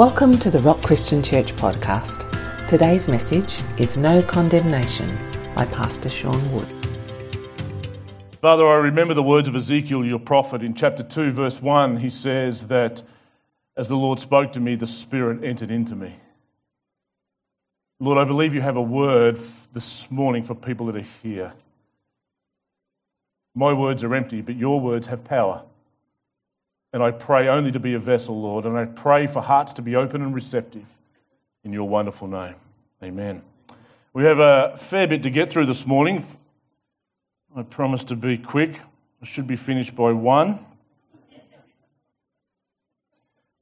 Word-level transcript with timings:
Welcome 0.00 0.38
to 0.38 0.50
the 0.50 0.60
Rock 0.60 0.80
Christian 0.80 1.22
Church 1.22 1.54
podcast. 1.56 2.24
Today's 2.68 3.06
message 3.06 3.60
is 3.76 3.98
No 3.98 4.22
Condemnation 4.22 5.14
by 5.54 5.66
Pastor 5.66 6.08
Sean 6.08 6.52
Wood. 6.54 6.66
Father, 8.40 8.66
I 8.66 8.76
remember 8.76 9.12
the 9.12 9.22
words 9.22 9.46
of 9.46 9.54
Ezekiel, 9.54 10.02
your 10.06 10.18
prophet, 10.18 10.62
in 10.62 10.72
chapter 10.72 11.02
2, 11.02 11.32
verse 11.32 11.60
1. 11.60 11.98
He 11.98 12.08
says 12.08 12.68
that 12.68 13.02
as 13.76 13.88
the 13.88 13.94
Lord 13.94 14.18
spoke 14.18 14.52
to 14.52 14.58
me, 14.58 14.74
the 14.74 14.86
Spirit 14.86 15.44
entered 15.44 15.70
into 15.70 15.94
me. 15.94 16.16
Lord, 17.98 18.16
I 18.16 18.24
believe 18.24 18.54
you 18.54 18.62
have 18.62 18.76
a 18.76 18.82
word 18.82 19.38
this 19.74 20.10
morning 20.10 20.44
for 20.44 20.54
people 20.54 20.86
that 20.86 20.96
are 20.96 21.06
here. 21.22 21.52
My 23.54 23.74
words 23.74 24.02
are 24.02 24.14
empty, 24.14 24.40
but 24.40 24.56
your 24.56 24.80
words 24.80 25.08
have 25.08 25.24
power. 25.24 25.62
And 26.92 27.02
I 27.02 27.12
pray 27.12 27.48
only 27.48 27.70
to 27.72 27.78
be 27.78 27.94
a 27.94 27.98
vessel, 27.98 28.40
Lord, 28.40 28.64
and 28.64 28.76
I 28.76 28.84
pray 28.84 29.26
for 29.26 29.40
hearts 29.40 29.74
to 29.74 29.82
be 29.82 29.94
open 29.94 30.22
and 30.22 30.34
receptive 30.34 30.86
in 31.62 31.72
your 31.72 31.88
wonderful 31.88 32.26
name. 32.26 32.54
Amen. 33.02 33.42
We 34.12 34.24
have 34.24 34.40
a 34.40 34.76
fair 34.76 35.06
bit 35.06 35.22
to 35.22 35.30
get 35.30 35.48
through 35.48 35.66
this 35.66 35.86
morning. 35.86 36.26
I 37.54 37.62
promise 37.62 38.02
to 38.04 38.16
be 38.16 38.38
quick. 38.38 38.80
I 39.22 39.26
should 39.26 39.46
be 39.46 39.56
finished 39.56 39.94
by 39.94 40.12
one. 40.12 40.64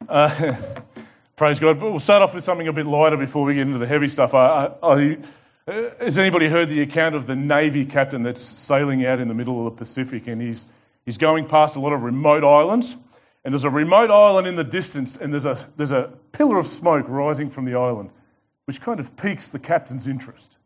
Uh, 0.09 0.57
praise 1.37 1.59
God. 1.59 1.79
But 1.79 1.91
we'll 1.91 2.01
start 2.01 2.23
off 2.23 2.35
with 2.35 2.45
something 2.45 2.67
a 2.67 2.73
bit 2.73 2.87
lighter 2.87 3.19
before 3.19 3.45
we 3.45 3.55
get 3.55 3.63
into 3.63 3.79
the 3.79 3.87
heavy 3.87 4.09
stuff. 4.09 4.33
I, 4.33 4.73
I, 4.83 4.95
I, 4.95 5.19
has 6.01 6.19
anybody 6.19 6.49
heard 6.49 6.71
the 6.71 6.81
account 6.81 7.15
of 7.15 7.27
the 7.27 7.37
Navy 7.37 7.85
captain 7.85 8.23
that's 8.23 8.41
sailing 8.41 9.05
out 9.05 9.21
in 9.21 9.29
the 9.29 9.35
middle 9.35 9.67
of 9.67 9.75
the 9.75 9.79
Pacific 9.79 10.27
and 10.29 10.41
he's, 10.41 10.67
he's 11.05 11.19
going 11.19 11.47
past 11.47 11.77
a 11.77 11.81
lot 11.81 11.93
of 11.93 12.03
remote 12.03 12.43
islands? 12.43 12.97
And 13.45 13.55
there's 13.55 13.65
a 13.65 13.71
remote 13.71 14.11
island 14.11 14.47
in 14.47 14.57
the 14.57 14.65
distance, 14.65 15.17
and 15.17 15.33
there's 15.33 15.45
a, 15.45 15.59
there's 15.77 15.93
a 15.93 16.13
pillar 16.33 16.59
of 16.59 16.67
smoke 16.67 17.07
rising 17.09 17.49
from 17.49 17.65
the 17.65 17.75
island, 17.75 18.11
which 18.67 18.81
kind 18.81 19.01
of 19.01 19.17
piques 19.17 19.49
the 19.49 19.59
captain's 19.59 20.07
interest. 20.07 20.57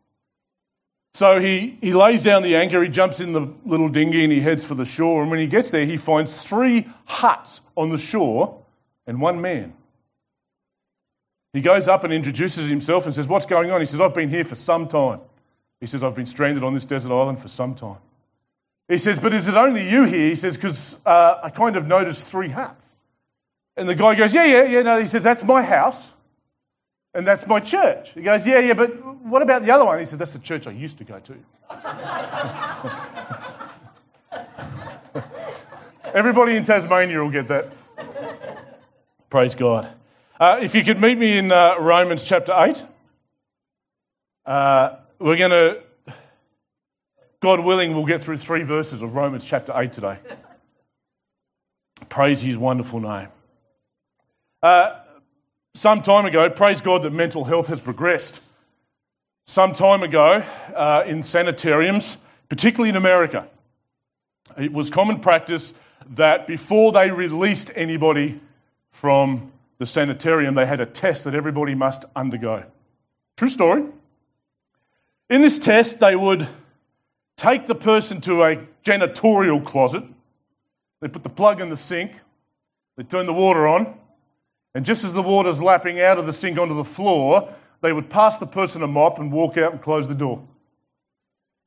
So 1.13 1.39
he, 1.39 1.77
he 1.79 1.93
lays 1.93 2.23
down 2.23 2.41
the 2.41 2.55
anchor, 2.55 2.81
he 2.83 2.89
jumps 2.89 3.19
in 3.19 3.33
the 3.33 3.47
little 3.65 3.87
dinghy, 3.87 4.23
and 4.23 4.33
he 4.33 4.41
heads 4.41 4.65
for 4.65 4.73
the 4.73 4.85
shore. 4.85 5.21
And 5.21 5.29
when 5.29 5.39
he 5.39 5.45
gets 5.45 5.69
there, 5.69 5.85
he 5.85 5.95
finds 5.95 6.43
three 6.43 6.87
huts 7.05 7.61
on 7.77 7.89
the 7.89 7.99
shore 7.99 8.63
and 9.05 9.21
one 9.21 9.39
man. 9.39 9.73
He 11.53 11.61
goes 11.61 11.87
up 11.87 12.03
and 12.03 12.11
introduces 12.11 12.67
himself 12.67 13.05
and 13.05 13.13
says, 13.13 13.27
What's 13.27 13.45
going 13.45 13.69
on? 13.69 13.79
He 13.79 13.85
says, 13.85 14.01
I've 14.01 14.15
been 14.15 14.29
here 14.29 14.43
for 14.43 14.55
some 14.55 14.87
time. 14.87 15.19
He 15.79 15.85
says, 15.85 16.03
I've 16.03 16.15
been 16.15 16.25
stranded 16.25 16.63
on 16.63 16.73
this 16.73 16.85
desert 16.85 17.11
island 17.11 17.39
for 17.39 17.47
some 17.47 17.75
time. 17.75 17.99
He 18.87 18.97
says, 18.97 19.19
But 19.19 19.33
is 19.33 19.47
it 19.47 19.55
only 19.55 19.89
you 19.89 20.03
here? 20.05 20.29
He 20.29 20.35
says, 20.35 20.57
Because 20.57 20.97
uh, 21.05 21.39
I 21.43 21.49
kind 21.49 21.75
of 21.75 21.87
noticed 21.87 22.27
three 22.27 22.49
hats. 22.49 22.95
And 23.75 23.87
the 23.87 23.95
guy 23.95 24.15
goes, 24.15 24.33
Yeah, 24.33 24.45
yeah, 24.45 24.63
yeah. 24.63 24.81
No, 24.81 24.99
he 24.99 25.05
says, 25.05 25.23
That's 25.23 25.43
my 25.43 25.61
house. 25.63 26.11
And 27.15 27.27
that's 27.27 27.45
my 27.45 27.59
church. 27.59 28.11
He 28.13 28.21
goes, 28.21 28.45
Yeah, 28.45 28.59
yeah, 28.59 28.73
but 28.73 28.89
what 29.23 29.41
about 29.41 29.63
the 29.63 29.71
other 29.71 29.85
one? 29.85 29.99
He 29.99 30.05
says, 30.05 30.17
That's 30.17 30.33
the 30.33 30.39
church 30.39 30.67
I 30.67 30.71
used 30.71 30.97
to 30.97 31.03
go 31.03 31.19
to. 31.19 31.35
Everybody 36.13 36.55
in 36.55 36.63
Tasmania 36.63 37.19
will 37.19 37.31
get 37.31 37.47
that. 37.47 37.73
Praise 39.29 39.55
God. 39.55 39.91
Uh, 40.39 40.59
if 40.61 40.75
you 40.75 40.83
could 40.83 41.01
meet 41.01 41.17
me 41.17 41.37
in 41.37 41.51
uh, 41.51 41.75
Romans 41.79 42.23
chapter 42.23 42.53
8, 42.55 42.85
uh, 44.45 44.97
we're 45.17 45.37
going 45.37 45.51
to 45.51 45.81
God 47.43 47.59
willing, 47.59 47.93
we'll 47.93 48.05
get 48.05 48.21
through 48.21 48.37
three 48.37 48.63
verses 48.63 49.01
of 49.01 49.15
Romans 49.15 49.45
chapter 49.45 49.73
8 49.75 49.91
today. 49.91 50.17
praise 52.07 52.39
his 52.39 52.57
wonderful 52.57 53.01
name. 53.01 53.27
Uh, 54.61 54.97
some 55.73 56.01
time 56.01 56.25
ago, 56.25 56.49
praise 56.49 56.79
God 56.79 57.01
that 57.01 57.09
mental 57.09 57.43
health 57.43 57.67
has 57.67 57.81
progressed. 57.81 58.39
Some 59.45 59.73
time 59.73 60.03
ago, 60.03 60.41
uh, 60.73 61.03
in 61.05 61.21
sanitariums, 61.21 62.17
particularly 62.47 62.91
in 62.91 62.95
America, 62.95 63.45
it 64.57 64.71
was 64.71 64.89
common 64.89 65.19
practice 65.19 65.73
that 66.11 66.47
before 66.47 66.93
they 66.93 67.11
released 67.11 67.71
anybody 67.75 68.39
from 68.91 69.51
the 69.79 69.85
sanitarium, 69.85 70.55
they 70.55 70.65
had 70.65 70.79
a 70.79 70.85
test 70.85 71.25
that 71.25 71.35
everybody 71.35 71.75
must 71.75 72.05
undergo. 72.15 72.63
True 73.35 73.49
story. 73.49 73.83
In 75.29 75.41
this 75.41 75.59
test, 75.59 75.99
they 75.99 76.15
would 76.15 76.47
take 77.37 77.67
the 77.67 77.75
person 77.75 78.21
to 78.21 78.43
a 78.43 78.57
janitorial 78.83 79.63
closet, 79.63 80.03
they 81.01 81.07
put 81.07 81.23
the 81.23 81.29
plug 81.29 81.61
in 81.61 81.69
the 81.69 81.77
sink, 81.77 82.13
they 82.97 83.03
turn 83.03 83.25
the 83.25 83.33
water 83.33 83.67
on, 83.67 83.97
and 84.75 84.85
just 84.85 85.03
as 85.03 85.13
the 85.13 85.21
water's 85.21 85.61
lapping 85.61 86.01
out 86.01 86.17
of 86.17 86.25
the 86.25 86.33
sink 86.33 86.57
onto 86.57 86.75
the 86.75 86.83
floor, 86.83 87.53
they 87.81 87.91
would 87.91 88.09
pass 88.09 88.37
the 88.37 88.47
person 88.47 88.81
a 88.81 88.87
mop 88.87 89.19
and 89.19 89.31
walk 89.31 89.57
out 89.57 89.73
and 89.73 89.81
close 89.81 90.07
the 90.07 90.15
door. 90.15 90.47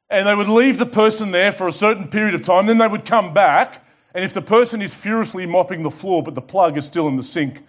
And 0.08 0.26
they 0.26 0.34
would 0.34 0.48
leave 0.48 0.78
the 0.78 0.86
person 0.86 1.30
there 1.30 1.52
for 1.52 1.68
a 1.68 1.72
certain 1.72 2.08
period 2.08 2.34
of 2.34 2.42
time, 2.42 2.66
then 2.66 2.78
they 2.78 2.88
would 2.88 3.04
come 3.04 3.34
back, 3.34 3.84
and 4.14 4.24
if 4.24 4.32
the 4.32 4.42
person 4.42 4.80
is 4.80 4.94
furiously 4.94 5.46
mopping 5.46 5.82
the 5.82 5.90
floor 5.90 6.22
but 6.22 6.34
the 6.34 6.40
plug 6.40 6.78
is 6.78 6.86
still 6.86 7.08
in 7.08 7.16
the 7.16 7.22
sink, 7.22 7.62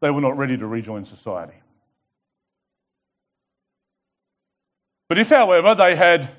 they 0.00 0.10
were 0.10 0.20
not 0.20 0.36
ready 0.36 0.56
to 0.56 0.66
rejoin 0.66 1.04
society. 1.04 1.54
But 5.08 5.18
if, 5.18 5.28
however, 5.28 5.74
they 5.74 5.94
had 5.94 6.30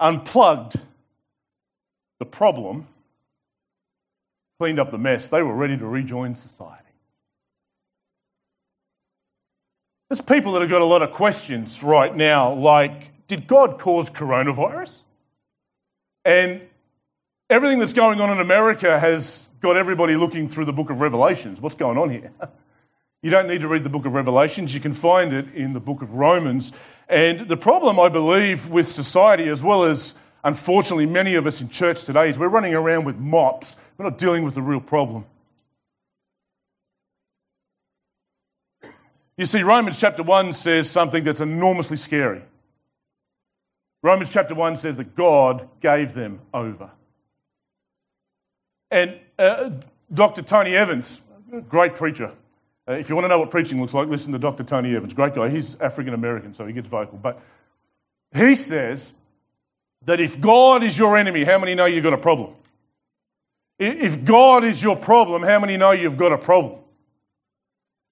unplugged 0.00 0.78
the 2.18 2.24
problem, 2.24 2.86
cleaned 4.58 4.78
up 4.78 4.90
the 4.90 4.98
mess, 4.98 5.28
they 5.28 5.42
were 5.42 5.54
ready 5.54 5.76
to 5.76 5.86
rejoin 5.86 6.34
society. 6.34 6.84
There's 10.08 10.20
people 10.20 10.52
that 10.52 10.62
have 10.62 10.70
got 10.70 10.80
a 10.80 10.86
lot 10.86 11.02
of 11.02 11.12
questions 11.12 11.82
right 11.82 12.14
now, 12.14 12.54
like, 12.54 13.26
did 13.26 13.46
God 13.46 13.78
cause 13.78 14.08
coronavirus? 14.08 15.02
And 16.24 16.62
everything 17.50 17.78
that's 17.78 17.92
going 17.92 18.20
on 18.20 18.30
in 18.30 18.40
America 18.40 18.98
has 18.98 19.48
got 19.60 19.76
everybody 19.76 20.16
looking 20.16 20.48
through 20.48 20.64
the 20.64 20.72
book 20.72 20.90
of 20.90 21.00
Revelations. 21.00 21.60
What's 21.60 21.74
going 21.74 21.98
on 21.98 22.10
here? 22.10 22.32
You 23.20 23.30
don't 23.30 23.48
need 23.48 23.62
to 23.62 23.68
read 23.68 23.82
the 23.82 23.88
book 23.88 24.06
of 24.06 24.12
Revelations, 24.12 24.72
you 24.72 24.80
can 24.80 24.92
find 24.92 25.32
it 25.32 25.52
in 25.54 25.72
the 25.72 25.80
book 25.80 26.02
of 26.02 26.14
Romans. 26.14 26.72
And 27.08 27.40
the 27.40 27.56
problem, 27.56 27.98
I 27.98 28.08
believe, 28.08 28.68
with 28.68 28.86
society, 28.86 29.48
as 29.48 29.60
well 29.60 29.84
as 29.84 30.14
unfortunately 30.44 31.06
many 31.06 31.34
of 31.34 31.46
us 31.46 31.60
in 31.60 31.68
church 31.68 32.04
today, 32.04 32.28
is 32.28 32.38
we're 32.38 32.48
running 32.48 32.74
around 32.74 33.04
with 33.04 33.16
mops. 33.16 33.76
We're 33.96 34.04
not 34.04 34.18
dealing 34.18 34.44
with 34.44 34.54
the 34.54 34.62
real 34.62 34.80
problem. 34.80 35.24
You 39.36 39.46
see, 39.46 39.62
Romans 39.62 39.98
chapter 39.98 40.22
1 40.22 40.52
says 40.52 40.88
something 40.88 41.24
that's 41.24 41.40
enormously 41.40 41.96
scary. 41.96 42.42
Romans 44.02 44.30
chapter 44.30 44.54
1 44.54 44.76
says 44.76 44.96
that 44.96 45.16
God 45.16 45.68
gave 45.80 46.14
them 46.14 46.40
over. 46.54 46.90
And 48.92 49.18
uh, 49.38 49.70
Dr. 50.12 50.42
Tony 50.42 50.76
Evans, 50.76 51.20
great 51.68 51.94
preacher, 51.96 52.32
uh, 52.88 52.92
if 52.92 53.08
you 53.08 53.14
want 53.14 53.24
to 53.24 53.28
know 53.28 53.38
what 53.38 53.50
preaching 53.50 53.80
looks 53.80 53.92
like, 53.92 54.08
listen 54.08 54.32
to 54.32 54.38
Dr. 54.38 54.64
Tony 54.64 54.96
Evans. 54.96 55.12
Great 55.12 55.34
guy. 55.34 55.48
He's 55.48 55.78
African 55.80 56.14
American, 56.14 56.54
so 56.54 56.66
he 56.66 56.72
gets 56.72 56.88
vocal. 56.88 57.18
But 57.18 57.40
he 58.34 58.54
says 58.54 59.12
that 60.06 60.20
if 60.20 60.40
God 60.40 60.82
is 60.82 60.98
your 60.98 61.16
enemy, 61.16 61.44
how 61.44 61.58
many 61.58 61.74
know 61.74 61.84
you've 61.84 62.04
got 62.04 62.14
a 62.14 62.18
problem? 62.18 62.54
If 63.78 64.24
God 64.24 64.64
is 64.64 64.82
your 64.82 64.96
problem, 64.96 65.42
how 65.42 65.60
many 65.60 65.76
know 65.76 65.90
you've 65.90 66.16
got 66.16 66.32
a 66.32 66.38
problem? 66.38 66.80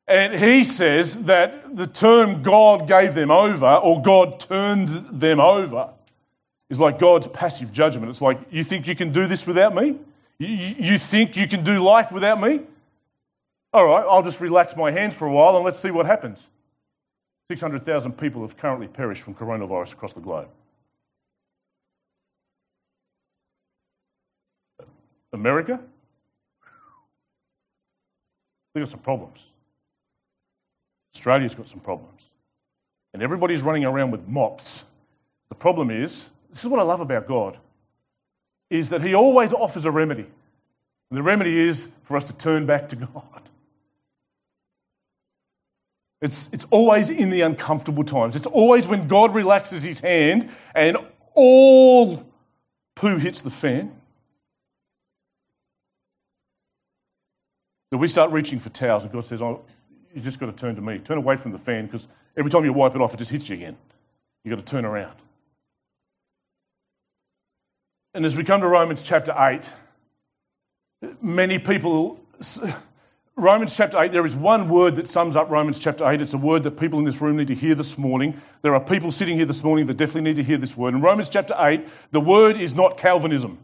And 0.06 0.38
he 0.38 0.62
says 0.62 1.25
that 1.25 1.75
the 1.75 1.86
term 1.86 2.42
God 2.42 2.86
gave 2.86 3.15
them 3.15 3.31
over 3.31 3.66
or 3.66 4.00
God 4.00 4.38
turned 4.38 4.88
them 4.88 5.41
over 5.41 5.91
is 6.70 6.78
like 6.78 6.98
God's 6.98 7.26
passive 7.28 7.72
judgment. 7.72 8.10
It's 8.10 8.22
like, 8.22 8.38
you 8.50 8.62
think 8.62 8.86
you 8.86 8.94
can 8.94 9.10
do 9.10 9.26
this 9.26 9.47
without 9.47 9.75
me? 9.75 9.98
You 10.38 10.98
think 10.98 11.36
you 11.36 11.48
can 11.48 11.65
do 11.65 11.82
life 11.82 12.12
without 12.12 12.41
me? 12.41 12.60
All 13.77 13.87
right, 13.87 14.07
I'll 14.09 14.23
just 14.23 14.41
relax 14.41 14.75
my 14.75 14.91
hands 14.91 15.15
for 15.15 15.27
a 15.27 15.31
while 15.31 15.55
and 15.55 15.63
let's 15.63 15.78
see 15.78 15.91
what 15.91 16.07
happens. 16.07 16.49
600,000 17.51 18.13
people 18.13 18.41
have 18.41 18.57
currently 18.57 18.89
perished 18.89 19.23
from 19.23 19.34
coronavirus 19.34 19.93
across 19.93 20.15
the 20.15 20.21
globe. 20.21 20.49
America? 25.34 25.78
They've 28.73 28.83
got 28.83 28.89
some 28.89 29.01
problems. 29.01 29.45
Australia's 31.15 31.55
got 31.55 31.69
some 31.69 31.81
problems. 31.81 32.25
And 33.13 33.23
everybody's 33.23 33.61
running 33.61 33.84
around 33.84 34.11
with 34.11 34.27
mops. 34.27 34.84
The 35.51 35.55
problem 35.55 35.91
is, 35.91 36.31
this 36.49 36.63
is 36.63 36.67
what 36.67 36.81
I 36.81 36.83
love 36.83 37.03
about 37.03 37.28
God, 37.28 37.59
is 38.71 38.89
that 38.89 39.03
He 39.03 39.13
always 39.13 39.53
offers 39.53 39.84
a 39.84 39.91
remedy. 39.91 40.25
And 41.11 41.19
the 41.19 41.23
remedy 41.23 41.59
is 41.59 41.89
for 42.05 42.17
us 42.17 42.27
to 42.28 42.33
turn 42.33 42.65
back 42.65 42.89
to 42.89 42.97
God. 43.13 43.43
It's, 46.27 46.51
it's 46.51 46.67
always 46.71 47.09
in 47.09 47.31
the 47.31 47.43
uncomfortable 47.43 48.03
times. 48.03 48.34
It's 48.34 48.49
always 48.49 48.89
when 48.89 49.07
God 49.07 49.33
relaxes 49.33 49.84
his 49.84 50.01
hand 50.01 50.51
and 50.75 50.97
all 51.34 52.27
poo 52.97 53.19
hits 53.19 53.43
the 53.43 53.51
fan 53.51 53.93
that 57.93 57.99
we 57.99 58.09
start 58.09 58.33
reaching 58.33 58.59
for 58.59 58.71
towels 58.71 59.05
and 59.05 59.13
God 59.13 59.25
says, 59.25 59.41
oh, 59.41 59.63
you 60.13 60.21
just 60.21 60.41
got 60.41 60.47
to 60.47 60.53
turn 60.53 60.75
to 60.75 60.83
me. 60.83 60.99
Turn 60.99 61.17
away 61.17 61.37
from 61.37 61.53
the 61.53 61.61
fan 61.61 61.87
because 61.87 62.09
every 62.37 62.51
time 62.51 62.65
you 62.65 62.73
wipe 62.73 62.97
it 62.97 63.01
off, 63.01 63.15
it 63.15 63.19
just 63.19 63.31
hits 63.31 63.49
you 63.49 63.55
again. 63.55 63.77
You've 64.43 64.57
got 64.57 64.67
to 64.67 64.69
turn 64.69 64.84
around. 64.84 65.15
And 68.15 68.25
as 68.25 68.34
we 68.34 68.43
come 68.43 68.63
to 68.63 68.67
Romans 68.67 69.05
chapter 69.05 69.33
8, 69.39 69.71
many 71.23 71.61
people, 71.61 72.19
Romans 73.38 73.77
chapter 73.77 74.00
8, 74.00 74.12
there 74.12 74.24
is 74.24 74.34
one 74.34 74.71
word 74.71 74.97
that 74.97 75.06
sums 75.06 75.36
up 75.36 75.50
Romans 75.50 75.78
chapter 75.78 76.09
8. 76.09 76.22
It's 76.22 76.33
a 76.33 76.38
word 76.38 76.62
that 76.62 76.78
people 76.78 76.98
in 76.98 77.04
this 77.04 77.21
room 77.21 77.36
need 77.36 77.48
to 77.48 77.54
hear 77.54 77.74
this 77.74 77.98
morning. 77.98 78.41
There 78.62 78.74
are 78.74 78.80
people 78.80 79.10
sitting 79.10 79.36
here 79.36 79.44
this 79.44 79.62
morning 79.62 79.84
that 79.86 79.98
definitely 79.98 80.22
need 80.22 80.36
to 80.36 80.42
hear 80.42 80.56
this 80.56 80.74
word. 80.74 80.94
In 80.94 81.03
Romans 81.03 81.28
chapter 81.28 81.54
8, 81.59 81.86
the 82.12 82.21
word 82.21 82.56
is 82.56 82.74
not 82.74 82.97
Calvinism. 82.97 83.59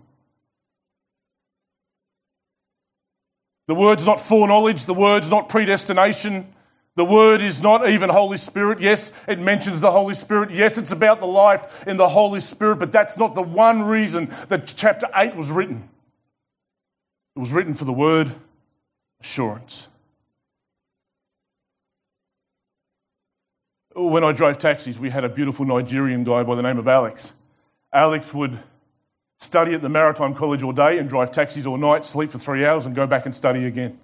The 3.66 3.74
word's 3.74 4.04
not 4.04 4.20
foreknowledge, 4.20 4.84
the 4.84 4.92
word's 4.92 5.30
not 5.30 5.48
predestination. 5.48 6.52
The 6.94 7.06
word 7.06 7.40
is 7.40 7.62
not 7.62 7.88
even 7.88 8.10
Holy 8.10 8.36
Spirit. 8.36 8.78
Yes, 8.78 9.10
it 9.26 9.38
mentions 9.38 9.80
the 9.80 9.90
Holy 9.90 10.12
Spirit. 10.12 10.50
Yes, 10.50 10.76
it's 10.76 10.92
about 10.92 11.20
the 11.20 11.26
life 11.26 11.86
in 11.86 11.96
the 11.96 12.08
Holy 12.08 12.40
Spirit, 12.40 12.76
but 12.76 12.92
that's 12.92 13.16
not 13.16 13.34
the 13.34 13.40
one 13.40 13.82
reason 13.82 14.30
that 14.48 14.66
chapter 14.76 15.08
8 15.14 15.34
was 15.34 15.50
written. 15.50 15.88
It 17.34 17.38
was 17.38 17.50
written 17.50 17.72
for 17.72 17.86
the 17.86 17.92
word 17.94 18.30
assurance. 19.22 19.88
When 23.94 24.24
I 24.24 24.32
drove 24.32 24.58
taxis, 24.58 24.98
we 24.98 25.10
had 25.10 25.24
a 25.24 25.28
beautiful 25.28 25.64
Nigerian 25.64 26.24
guy 26.24 26.42
by 26.42 26.54
the 26.54 26.62
name 26.62 26.78
of 26.78 26.88
Alex. 26.88 27.34
Alex 27.92 28.34
would 28.34 28.58
study 29.38 29.74
at 29.74 29.82
the 29.82 29.88
Maritime 29.88 30.34
College 30.34 30.62
all 30.62 30.72
day 30.72 30.98
and 30.98 31.08
drive 31.08 31.30
taxis 31.30 31.66
all 31.66 31.76
night, 31.76 32.04
sleep 32.04 32.30
for 32.30 32.38
three 32.38 32.64
hours, 32.64 32.86
and 32.86 32.94
go 32.94 33.06
back 33.06 33.26
and 33.26 33.34
study 33.34 33.66
again. 33.66 33.98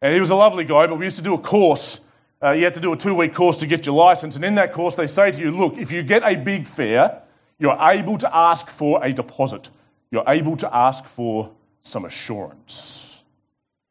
And 0.00 0.14
he 0.14 0.20
was 0.20 0.30
a 0.30 0.34
lovely 0.34 0.64
guy, 0.64 0.86
but 0.86 0.98
we 0.98 1.04
used 1.04 1.16
to 1.16 1.22
do 1.22 1.34
a 1.34 1.38
course. 1.38 2.00
Uh, 2.42 2.52
you 2.52 2.64
had 2.64 2.74
to 2.74 2.80
do 2.80 2.92
a 2.92 2.96
two 2.96 3.14
week 3.14 3.34
course 3.34 3.56
to 3.58 3.66
get 3.66 3.86
your 3.86 3.94
license. 3.94 4.36
And 4.36 4.44
in 4.44 4.54
that 4.54 4.72
course, 4.72 4.94
they 4.94 5.06
say 5.06 5.30
to 5.30 5.38
you, 5.38 5.50
look, 5.50 5.78
if 5.78 5.92
you 5.92 6.02
get 6.02 6.22
a 6.24 6.36
big 6.36 6.66
fare, 6.66 7.22
you're 7.58 7.78
able 7.80 8.18
to 8.18 8.34
ask 8.34 8.68
for 8.68 9.04
a 9.04 9.12
deposit. 9.12 9.68
You're 10.10 10.24
able 10.26 10.56
to 10.56 10.74
ask 10.74 11.04
for 11.06 11.50
some 11.82 12.04
assurance. 12.04 13.11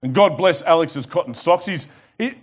And 0.03 0.13
God 0.13 0.37
bless 0.37 0.61
Alex's 0.63 1.05
cotton 1.05 1.33
socks. 1.33 1.65
He's, 1.65 1.87
he, 2.17 2.33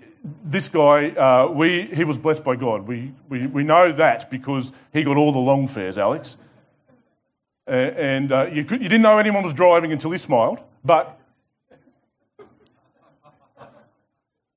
this 0.45 0.69
guy, 0.69 1.11
uh, 1.11 1.49
we, 1.49 1.87
he 1.93 2.05
was 2.05 2.19
blessed 2.19 2.45
by 2.45 2.57
God. 2.57 2.87
We, 2.87 3.13
we, 3.29 3.47
we 3.47 3.63
know 3.65 3.93
that 3.93 4.31
because 4.31 4.73
he 4.93 5.03
got 5.03 5.17
all 5.17 5.33
the 5.33 5.39
long 5.39 5.67
fares, 5.67 5.99
Alex. 5.99 6.37
Uh, 7.67 7.73
and 7.73 8.33
uh, 8.33 8.47
you, 8.47 8.65
could, 8.65 8.81
you 8.81 8.89
didn't 8.89 9.03
know 9.03 9.19
anyone 9.19 9.43
was 9.43 9.53
driving 9.53 9.93
until 9.93 10.11
he 10.11 10.19
smiled. 10.19 10.61
But, 10.85 11.21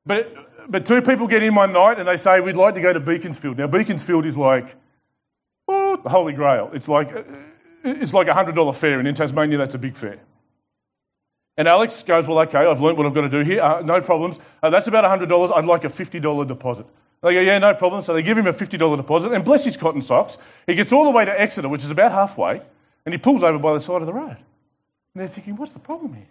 but, 0.05 0.71
but 0.71 0.85
two 0.85 1.01
people 1.01 1.27
get 1.27 1.43
in 1.43 1.55
one 1.55 1.73
night 1.73 1.99
and 1.99 2.07
they 2.07 2.17
say, 2.17 2.39
We'd 2.39 2.55
like 2.55 2.75
to 2.75 2.81
go 2.81 2.93
to 2.93 2.99
Beaconsfield. 2.99 3.57
Now, 3.57 3.67
Beaconsfield 3.67 4.25
is 4.25 4.37
like 4.37 4.75
oh, 5.71 5.97
the 5.97 6.09
Holy 6.09 6.33
Grail. 6.33 6.69
It's 6.73 6.87
like, 6.87 7.13
uh, 7.13 7.23
it's 7.83 8.13
like 8.13 8.27
a 8.27 8.31
$100 8.31 8.75
fare, 8.75 8.99
and 8.99 9.07
in 9.07 9.15
Tasmania, 9.15 9.57
that's 9.57 9.75
a 9.75 9.79
big 9.79 9.95
fare. 9.95 10.19
And 11.57 11.67
Alex 11.67 12.03
goes, 12.03 12.27
Well, 12.27 12.39
okay, 12.39 12.59
I've 12.59 12.81
learned 12.81 12.97
what 12.97 13.05
I've 13.05 13.13
got 13.13 13.21
to 13.21 13.29
do 13.29 13.39
here. 13.39 13.61
Uh, 13.61 13.81
no 13.81 14.01
problems. 14.01 14.39
Uh, 14.63 14.69
that's 14.69 14.87
about 14.87 15.03
$100. 15.03 15.55
I'd 15.55 15.65
like 15.65 15.83
a 15.83 15.89
$50 15.89 16.47
deposit. 16.47 16.85
They 17.21 17.33
go, 17.33 17.39
Yeah, 17.39 17.59
no 17.59 17.73
problem. 17.73 18.01
So 18.01 18.13
they 18.13 18.21
give 18.21 18.37
him 18.37 18.47
a 18.47 18.53
$50 18.53 18.97
deposit, 18.97 19.31
and 19.31 19.43
bless 19.43 19.65
his 19.65 19.77
cotton 19.77 20.01
socks, 20.01 20.37
he 20.65 20.75
gets 20.75 20.91
all 20.91 21.03
the 21.03 21.11
way 21.11 21.25
to 21.25 21.41
Exeter, 21.41 21.69
which 21.69 21.83
is 21.83 21.91
about 21.91 22.11
halfway. 22.11 22.61
And 23.05 23.13
he 23.13 23.17
pulls 23.17 23.43
over 23.43 23.57
by 23.57 23.73
the 23.73 23.79
side 23.79 24.01
of 24.01 24.07
the 24.07 24.13
road. 24.13 24.37
And 25.13 25.21
they're 25.21 25.27
thinking, 25.27 25.55
what's 25.57 25.71
the 25.71 25.79
problem 25.79 26.13
here? 26.13 26.27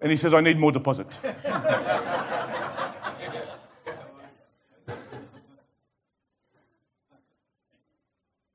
And 0.00 0.10
he 0.10 0.16
says, 0.16 0.32
I 0.34 0.40
need 0.40 0.58
more 0.58 0.72
deposit. 0.72 1.18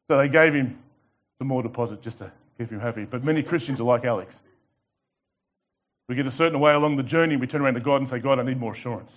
so 0.07 0.18
they 0.18 0.28
gave 0.28 0.54
him 0.54 0.80
some 1.38 1.48
more 1.48 1.64
deposit 1.64 2.02
just 2.02 2.19
to 2.19 2.31
keep 2.57 2.69
him 2.69 2.80
happy. 2.80 3.06
But 3.06 3.24
many 3.24 3.44
Christians 3.44 3.80
are 3.80 3.86
like 3.86 4.06
Alex. 4.06 4.42
We 6.12 6.16
get 6.16 6.28
a 6.28 6.31
certain 6.31 6.60
way 6.60 6.74
along 6.74 6.98
the 6.98 7.04
journey, 7.04 7.38
we 7.38 7.48
turn 7.48 7.62
around 7.62 7.75
to 7.75 7.80
God 7.80 7.96
and 7.96 8.06
say, 8.06 8.19
God, 8.19 8.38
I 8.38 8.44
need 8.44 8.60
more 8.60 8.74
assurance. 8.74 9.16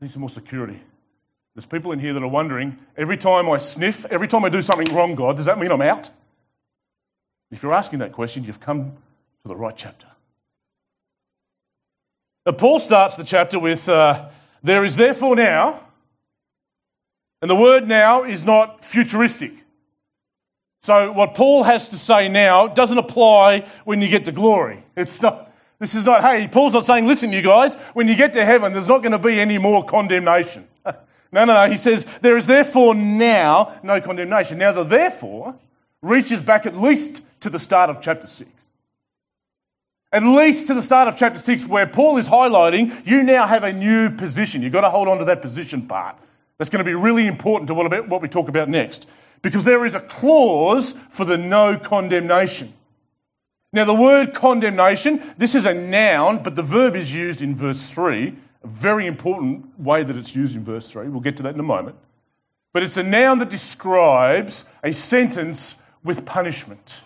I 0.00 0.06
need 0.06 0.10
some 0.10 0.20
more 0.20 0.30
security. 0.30 0.80
There's 1.54 1.66
people 1.66 1.92
in 1.92 1.98
here 1.98 2.14
that 2.14 2.22
are 2.22 2.26
wondering 2.26 2.78
every 2.96 3.18
time 3.18 3.46
I 3.50 3.58
sniff, 3.58 4.06
every 4.06 4.28
time 4.28 4.46
I 4.46 4.48
do 4.48 4.62
something 4.62 4.94
wrong, 4.94 5.14
God, 5.14 5.36
does 5.36 5.44
that 5.44 5.58
mean 5.58 5.70
I'm 5.70 5.82
out? 5.82 6.08
If 7.50 7.62
you're 7.62 7.74
asking 7.74 7.98
that 7.98 8.12
question, 8.12 8.44
you've 8.44 8.60
come 8.60 8.92
to 9.42 9.48
the 9.48 9.54
right 9.54 9.76
chapter. 9.76 10.06
Now, 12.46 12.52
Paul 12.52 12.78
starts 12.78 13.18
the 13.18 13.24
chapter 13.24 13.58
with, 13.58 13.90
uh, 13.90 14.30
There 14.62 14.84
is 14.84 14.96
therefore 14.96 15.36
now, 15.36 15.82
and 17.42 17.50
the 17.50 17.56
word 17.56 17.86
now 17.86 18.24
is 18.24 18.42
not 18.42 18.86
futuristic. 18.86 19.52
So, 20.82 21.10
what 21.12 21.34
Paul 21.34 21.64
has 21.64 21.88
to 21.88 21.96
say 21.96 22.28
now 22.28 22.68
doesn't 22.68 22.98
apply 22.98 23.66
when 23.84 24.00
you 24.00 24.08
get 24.08 24.26
to 24.26 24.32
glory. 24.32 24.84
It's 24.96 25.20
not, 25.20 25.52
this 25.78 25.94
is 25.94 26.04
not, 26.04 26.22
hey, 26.22 26.48
Paul's 26.48 26.74
not 26.74 26.84
saying, 26.84 27.06
listen, 27.06 27.32
you 27.32 27.42
guys, 27.42 27.74
when 27.92 28.08
you 28.08 28.14
get 28.14 28.32
to 28.34 28.44
heaven, 28.44 28.72
there's 28.72 28.88
not 28.88 28.98
going 28.98 29.12
to 29.12 29.18
be 29.18 29.40
any 29.40 29.58
more 29.58 29.84
condemnation. 29.84 30.66
no, 30.84 30.94
no, 31.32 31.44
no. 31.44 31.68
He 31.68 31.76
says, 31.76 32.06
there 32.22 32.36
is 32.36 32.46
therefore 32.46 32.94
now 32.94 33.78
no 33.82 34.00
condemnation. 34.00 34.58
Now, 34.58 34.72
the 34.72 34.84
therefore 34.84 35.56
reaches 36.02 36.40
back 36.40 36.66
at 36.66 36.76
least 36.76 37.22
to 37.40 37.50
the 37.50 37.58
start 37.58 37.90
of 37.90 38.00
chapter 38.00 38.26
6. 38.26 38.50
At 40.12 40.22
least 40.22 40.68
to 40.68 40.74
the 40.74 40.82
start 40.82 41.08
of 41.08 41.16
chapter 41.16 41.38
6, 41.38 41.66
where 41.66 41.86
Paul 41.86 42.16
is 42.16 42.28
highlighting 42.28 43.06
you 43.06 43.22
now 43.22 43.46
have 43.46 43.64
a 43.64 43.72
new 43.72 44.10
position. 44.10 44.62
You've 44.62 44.72
got 44.72 44.82
to 44.82 44.90
hold 44.90 45.08
on 45.08 45.18
to 45.18 45.24
that 45.26 45.42
position 45.42 45.86
part. 45.86 46.16
That's 46.58 46.70
going 46.70 46.82
to 46.82 46.88
be 46.88 46.94
really 46.94 47.26
important 47.26 47.68
to 47.68 47.74
what 47.74 48.22
we 48.22 48.28
talk 48.28 48.48
about 48.48 48.68
next. 48.68 49.06
Because 49.46 49.62
there 49.62 49.84
is 49.84 49.94
a 49.94 50.00
clause 50.00 50.96
for 51.08 51.24
the 51.24 51.38
no 51.38 51.78
condemnation. 51.78 52.74
Now, 53.72 53.84
the 53.84 53.94
word 53.94 54.34
condemnation, 54.34 55.22
this 55.38 55.54
is 55.54 55.66
a 55.66 55.72
noun, 55.72 56.42
but 56.42 56.56
the 56.56 56.64
verb 56.64 56.96
is 56.96 57.14
used 57.14 57.42
in 57.42 57.54
verse 57.54 57.88
3, 57.92 58.34
a 58.64 58.66
very 58.66 59.06
important 59.06 59.78
way 59.78 60.02
that 60.02 60.16
it's 60.16 60.34
used 60.34 60.56
in 60.56 60.64
verse 60.64 60.90
3. 60.90 61.10
We'll 61.10 61.20
get 61.20 61.36
to 61.36 61.44
that 61.44 61.54
in 61.54 61.60
a 61.60 61.62
moment. 61.62 61.94
But 62.74 62.82
it's 62.82 62.96
a 62.96 63.04
noun 63.04 63.38
that 63.38 63.48
describes 63.48 64.64
a 64.82 64.92
sentence 64.92 65.76
with 66.02 66.26
punishment. 66.26 66.96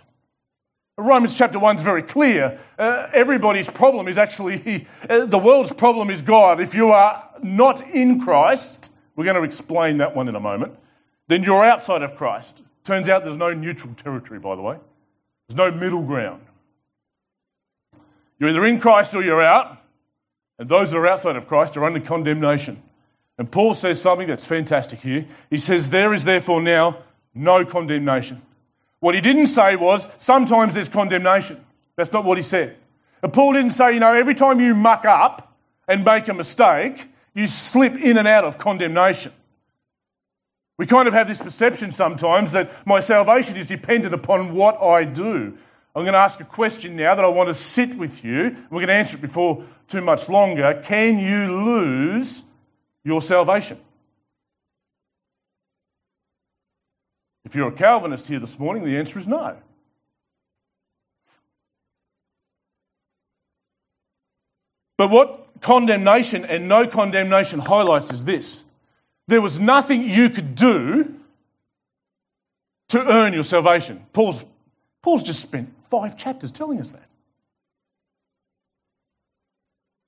Romans 0.97 1.37
chapter 1.37 1.59
1 1.59 1.77
is 1.77 1.83
very 1.83 2.03
clear. 2.03 2.59
Uh, 2.79 3.09
everybody's 3.13 3.69
problem 3.69 4.09
is 4.09 4.17
actually, 4.17 4.87
uh, 5.11 5.27
the 5.27 5.39
world's 5.39 5.73
problem 5.73 6.09
is 6.09 6.23
God. 6.23 6.59
If 6.59 6.73
you 6.73 6.93
are 6.93 7.23
not 7.43 7.87
in 7.91 8.19
Christ, 8.19 8.89
we're 9.15 9.25
going 9.25 9.37
to 9.37 9.43
explain 9.43 9.99
that 9.99 10.17
one 10.17 10.27
in 10.27 10.37
a 10.37 10.41
moment, 10.41 10.75
then 11.31 11.43
you're 11.43 11.65
outside 11.65 12.03
of 12.03 12.17
Christ. 12.17 12.61
Turns 12.85 13.09
out 13.09 13.25
there's 13.25 13.37
no 13.37 13.53
neutral 13.53 13.95
territory, 13.95 14.41
by 14.41 14.57
the 14.57 14.63
way, 14.63 14.77
there's 15.49 15.57
no 15.57 15.71
middle 15.71 16.03
ground. 16.03 16.43
You're 18.39 18.49
either 18.49 18.65
in 18.65 18.81
Christ 18.81 19.15
or 19.15 19.23
you're 19.23 19.43
out, 19.43 19.79
and 20.59 20.69
those 20.69 20.91
that 20.91 20.97
are 20.97 21.07
outside 21.07 21.37
of 21.37 21.47
Christ 21.47 21.77
are 21.77 21.85
under 21.85 22.01
condemnation. 22.01 22.83
And 23.39 23.51
Paul 23.51 23.75
says 23.75 24.01
something 24.01 24.27
that's 24.27 24.45
fantastic 24.45 25.01
here. 25.01 25.27
He 25.49 25.59
says, 25.59 25.89
There 25.89 26.13
is 26.13 26.25
therefore 26.25 26.61
now 26.61 26.99
no 27.35 27.65
condemnation. 27.65 28.43
What 28.99 29.15
he 29.15 29.21
didn't 29.21 29.47
say 29.47 29.77
was, 29.77 30.09
sometimes 30.19 30.75
there's 30.75 30.89
condemnation. 30.89 31.65
That's 31.97 32.13
not 32.13 32.25
what 32.25 32.39
he 32.39 32.43
said. 32.43 32.77
And 33.23 33.33
Paul 33.33 33.55
didn't 33.55 33.73
say, 33.73 33.95
you 33.95 34.01
know, 34.01 34.15
every 34.15 34.35
time 34.35 34.61
you 34.61 34.75
muck 34.75 35.05
up 35.05 35.55
and 35.89 36.05
make 36.05 36.29
a 36.29 36.35
mistake, 36.35 37.09
you 37.35 37.47
slip 37.47 37.97
in 37.97 38.19
and 38.19 38.29
out 38.29 38.45
of 38.45 38.59
condemnation. 38.59 39.33
We 40.81 40.87
kind 40.87 41.07
of 41.07 41.13
have 41.13 41.29
this 41.29 41.43
perception 41.43 41.93
sometimes 41.93 42.53
that 42.53 42.73
my 42.87 43.01
salvation 43.01 43.59
is 43.59 43.67
dependent 43.67 44.15
upon 44.15 44.55
what 44.55 44.81
I 44.81 45.05
do. 45.05 45.59
I'm 45.95 46.05
going 46.05 46.15
to 46.15 46.19
ask 46.19 46.41
a 46.41 46.45
question 46.45 46.97
now 46.97 47.15
that 47.15 47.23
I 47.23 47.29
want 47.29 47.49
to 47.49 47.55
sit 47.55 47.99
with 47.99 48.25
you. 48.25 48.57
We're 48.71 48.79
going 48.79 48.87
to 48.87 48.95
answer 48.95 49.19
it 49.19 49.21
before 49.21 49.63
too 49.89 50.01
much 50.01 50.31
longer. 50.31 50.81
Can 50.83 51.19
you 51.19 51.65
lose 51.65 52.45
your 53.05 53.21
salvation? 53.21 53.77
If 57.45 57.55
you're 57.55 57.69
a 57.69 57.73
Calvinist 57.73 58.27
here 58.27 58.41
this 58.41 58.59
morning, 58.59 58.83
the 58.83 58.97
answer 58.97 59.19
is 59.19 59.27
no. 59.27 59.59
But 64.97 65.11
what 65.11 65.47
condemnation 65.61 66.47
and 66.47 66.69
no 66.69 66.87
condemnation 66.87 67.59
highlights 67.59 68.11
is 68.15 68.25
this 68.25 68.65
there 69.31 69.41
was 69.41 69.59
nothing 69.59 70.03
you 70.03 70.29
could 70.29 70.55
do 70.55 71.15
to 72.89 73.07
earn 73.09 73.33
your 73.33 73.45
salvation. 73.45 74.05
Paul's, 74.13 74.45
Paul's 75.03 75.23
just 75.23 75.41
spent 75.41 75.73
five 75.89 76.17
chapters 76.17 76.51
telling 76.51 76.81
us 76.81 76.93
that. 76.93 77.09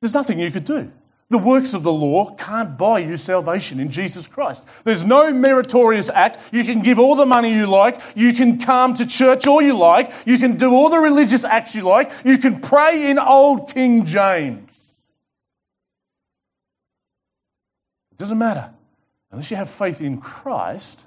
There's 0.00 0.14
nothing 0.14 0.40
you 0.40 0.50
could 0.50 0.64
do. 0.64 0.90
The 1.30 1.38
works 1.38 1.72
of 1.72 1.84
the 1.84 1.92
law 1.92 2.34
can't 2.34 2.76
buy 2.76 2.98
you 2.98 3.16
salvation 3.16 3.78
in 3.78 3.90
Jesus 3.92 4.26
Christ. 4.26 4.64
There's 4.82 5.04
no 5.04 5.32
meritorious 5.32 6.10
act. 6.10 6.40
You 6.52 6.64
can 6.64 6.80
give 6.80 6.98
all 6.98 7.14
the 7.14 7.24
money 7.24 7.54
you 7.54 7.68
like. 7.68 8.00
You 8.16 8.34
can 8.34 8.58
come 8.58 8.94
to 8.94 9.06
church 9.06 9.46
all 9.46 9.62
you 9.62 9.78
like. 9.78 10.12
You 10.26 10.38
can 10.38 10.56
do 10.56 10.72
all 10.72 10.90
the 10.90 10.98
religious 10.98 11.44
acts 11.44 11.76
you 11.76 11.82
like. 11.82 12.10
You 12.24 12.38
can 12.38 12.60
pray 12.60 13.08
in 13.08 13.20
old 13.20 13.72
King 13.72 14.04
James. 14.04 14.94
It 18.10 18.18
doesn't 18.18 18.36
matter. 18.36 18.74
Unless 19.32 19.50
you 19.50 19.56
have 19.56 19.70
faith 19.70 20.00
in 20.00 20.18
Christ. 20.18 21.02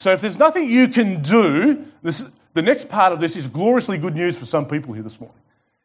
So 0.00 0.12
if 0.12 0.20
there's 0.20 0.38
nothing 0.38 0.70
you 0.70 0.88
can 0.88 1.20
do, 1.20 1.84
this, 2.02 2.24
the 2.54 2.62
next 2.62 2.88
part 2.88 3.12
of 3.12 3.20
this 3.20 3.36
is 3.36 3.48
gloriously 3.48 3.98
good 3.98 4.14
news 4.14 4.38
for 4.38 4.46
some 4.46 4.66
people 4.66 4.94
here 4.94 5.02
this 5.02 5.20
morning. 5.20 5.36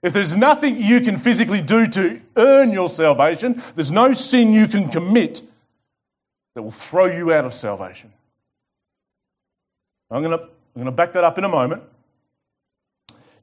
If 0.03 0.13
there's 0.13 0.35
nothing 0.35 0.81
you 0.81 1.01
can 1.01 1.17
physically 1.17 1.61
do 1.61 1.87
to 1.87 2.21
earn 2.35 2.71
your 2.71 2.89
salvation, 2.89 3.61
there's 3.73 3.91
no 3.91 4.13
sin 4.13 4.53
you 4.53 4.67
can 4.67 4.89
commit 4.89 5.41
that 6.53 6.61
will 6.61 6.71
throw 6.71 7.05
you 7.05 7.33
out 7.33 7.45
of 7.45 7.53
salvation. 7.53 8.13
I'm 10.11 10.21
going 10.21 10.37
to, 10.37 10.43
I'm 10.43 10.49
going 10.75 10.85
to 10.85 10.91
back 10.91 11.13
that 11.13 11.23
up 11.23 11.39
in 11.39 11.43
a 11.43 11.49
moment. 11.49 11.81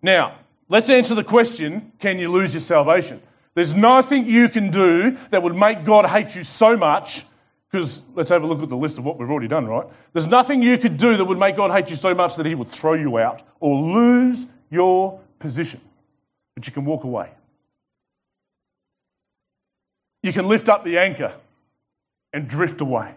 Now, 0.02 0.37
let's 0.69 0.88
answer 0.88 1.17
the 1.17 1.25
question 1.25 1.93
can 1.99 2.19
you 2.19 2.31
lose 2.31 2.55
your 2.55 2.61
salvation? 2.61 3.21
There's 3.61 3.75
nothing 3.75 4.25
you 4.25 4.49
can 4.49 4.71
do 4.71 5.19
that 5.29 5.43
would 5.43 5.55
make 5.55 5.85
God 5.85 6.07
hate 6.07 6.35
you 6.35 6.45
so 6.45 6.79
much, 6.79 7.26
because 7.71 8.00
let's 8.14 8.31
have 8.31 8.43
a 8.43 8.47
look 8.47 8.62
at 8.62 8.71
the 8.71 8.76
list 8.76 8.97
of 8.97 9.05
what 9.05 9.19
we've 9.19 9.31
already 9.31 9.49
done, 9.49 9.67
right? 9.67 9.87
There's 10.14 10.26
nothing 10.26 10.62
you 10.62 10.79
could 10.79 10.97
do 10.97 11.19
that 11.19 11.26
would 11.26 11.38
make 11.38 11.57
God 11.57 11.71
hate 11.71 11.90
you 11.90 11.97
so 11.97 12.14
much 12.14 12.37
that 12.37 12.47
he 12.47 12.55
would 12.55 12.69
throw 12.69 12.95
you 12.95 13.19
out 13.19 13.43
or 13.61 13.79
lose 13.79 14.47
your 14.71 15.21
position. 15.40 15.83
But 16.55 16.69
you 16.69 16.73
can 16.73 16.87
walk 16.87 17.05
away. 17.05 17.29
You 20.23 20.33
can 20.33 20.49
lift 20.49 20.71
up 20.71 20.83
the 20.83 20.97
anchor 20.97 21.35
and 22.33 22.49
drift 22.49 22.81
away. 22.81 23.14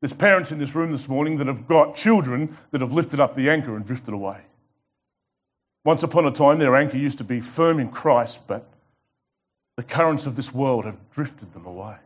There's 0.00 0.12
parents 0.12 0.52
in 0.52 0.60
this 0.60 0.76
room 0.76 0.92
this 0.92 1.08
morning 1.08 1.38
that 1.38 1.48
have 1.48 1.66
got 1.66 1.96
children 1.96 2.56
that 2.70 2.82
have 2.82 2.92
lifted 2.92 3.18
up 3.18 3.34
the 3.34 3.50
anchor 3.50 3.74
and 3.74 3.84
drifted 3.84 4.14
away. 4.14 4.42
Once 5.84 6.02
upon 6.02 6.26
a 6.26 6.30
time, 6.30 6.58
their 6.58 6.74
anchor 6.74 6.96
used 6.96 7.18
to 7.18 7.24
be 7.24 7.40
firm 7.40 7.78
in 7.78 7.90
Christ, 7.90 8.40
but 8.46 8.66
the 9.76 9.82
currents 9.82 10.26
of 10.26 10.36
this 10.36 10.52
world 10.52 10.84
have 10.84 10.98
drifted 11.10 11.52
them 11.52 11.66
away. 11.66 11.96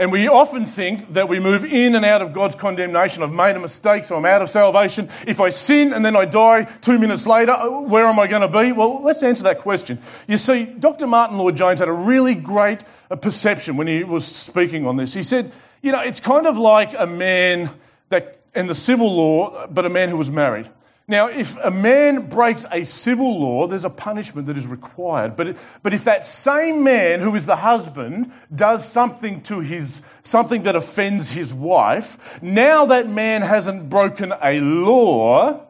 And 0.00 0.12
we 0.12 0.28
often 0.28 0.64
think 0.64 1.14
that 1.14 1.28
we 1.28 1.40
move 1.40 1.64
in 1.64 1.96
and 1.96 2.04
out 2.04 2.22
of 2.22 2.32
God's 2.32 2.54
condemnation. 2.54 3.24
I've 3.24 3.32
made 3.32 3.56
a 3.56 3.58
mistake, 3.58 4.04
so 4.04 4.14
I'm 4.14 4.24
out 4.24 4.40
of 4.40 4.48
salvation. 4.48 5.08
If 5.26 5.40
I 5.40 5.48
sin 5.48 5.92
and 5.92 6.04
then 6.04 6.14
I 6.14 6.24
die 6.24 6.64
two 6.82 7.00
minutes 7.00 7.26
later, 7.26 7.52
where 7.54 8.06
am 8.06 8.20
I 8.20 8.28
going 8.28 8.42
to 8.42 8.48
be? 8.48 8.70
Well, 8.70 9.02
let's 9.02 9.24
answer 9.24 9.42
that 9.42 9.58
question. 9.58 9.98
You 10.28 10.36
see, 10.36 10.66
Dr. 10.66 11.08
Martyn 11.08 11.36
Lloyd-Jones 11.36 11.80
had 11.80 11.88
a 11.88 11.92
really 11.92 12.36
great 12.36 12.84
uh, 13.10 13.16
perception 13.16 13.76
when 13.76 13.88
he 13.88 14.04
was 14.04 14.24
speaking 14.24 14.86
on 14.86 14.96
this. 14.96 15.14
He 15.14 15.24
said, 15.24 15.50
you 15.82 15.90
know, 15.90 16.00
it's 16.00 16.20
kind 16.20 16.46
of 16.46 16.56
like 16.56 16.94
a 16.96 17.06
man 17.06 17.68
that, 18.10 18.37
in 18.58 18.66
the 18.66 18.74
civil 18.74 19.14
law, 19.14 19.68
but 19.68 19.86
a 19.86 19.88
man 19.88 20.08
who 20.08 20.16
was 20.16 20.32
married. 20.32 20.68
Now, 21.06 21.28
if 21.28 21.56
a 21.62 21.70
man 21.70 22.28
breaks 22.28 22.66
a 22.72 22.84
civil 22.84 23.40
law, 23.40 23.68
there's 23.68 23.84
a 23.84 23.90
punishment 23.90 24.48
that 24.48 24.58
is 24.58 24.66
required. 24.66 25.36
But, 25.36 25.56
but 25.82 25.94
if 25.94 26.04
that 26.04 26.24
same 26.24 26.82
man 26.82 27.20
who 27.20 27.34
is 27.36 27.46
the 27.46 27.56
husband 27.56 28.32
does 28.54 28.86
something 28.86 29.42
to 29.42 29.60
his, 29.60 30.02
something 30.24 30.64
that 30.64 30.74
offends 30.74 31.30
his 31.30 31.54
wife, 31.54 32.42
now 32.42 32.86
that 32.86 33.08
man 33.08 33.42
hasn't 33.42 33.88
broken 33.88 34.34
a 34.42 34.60
law, 34.60 35.64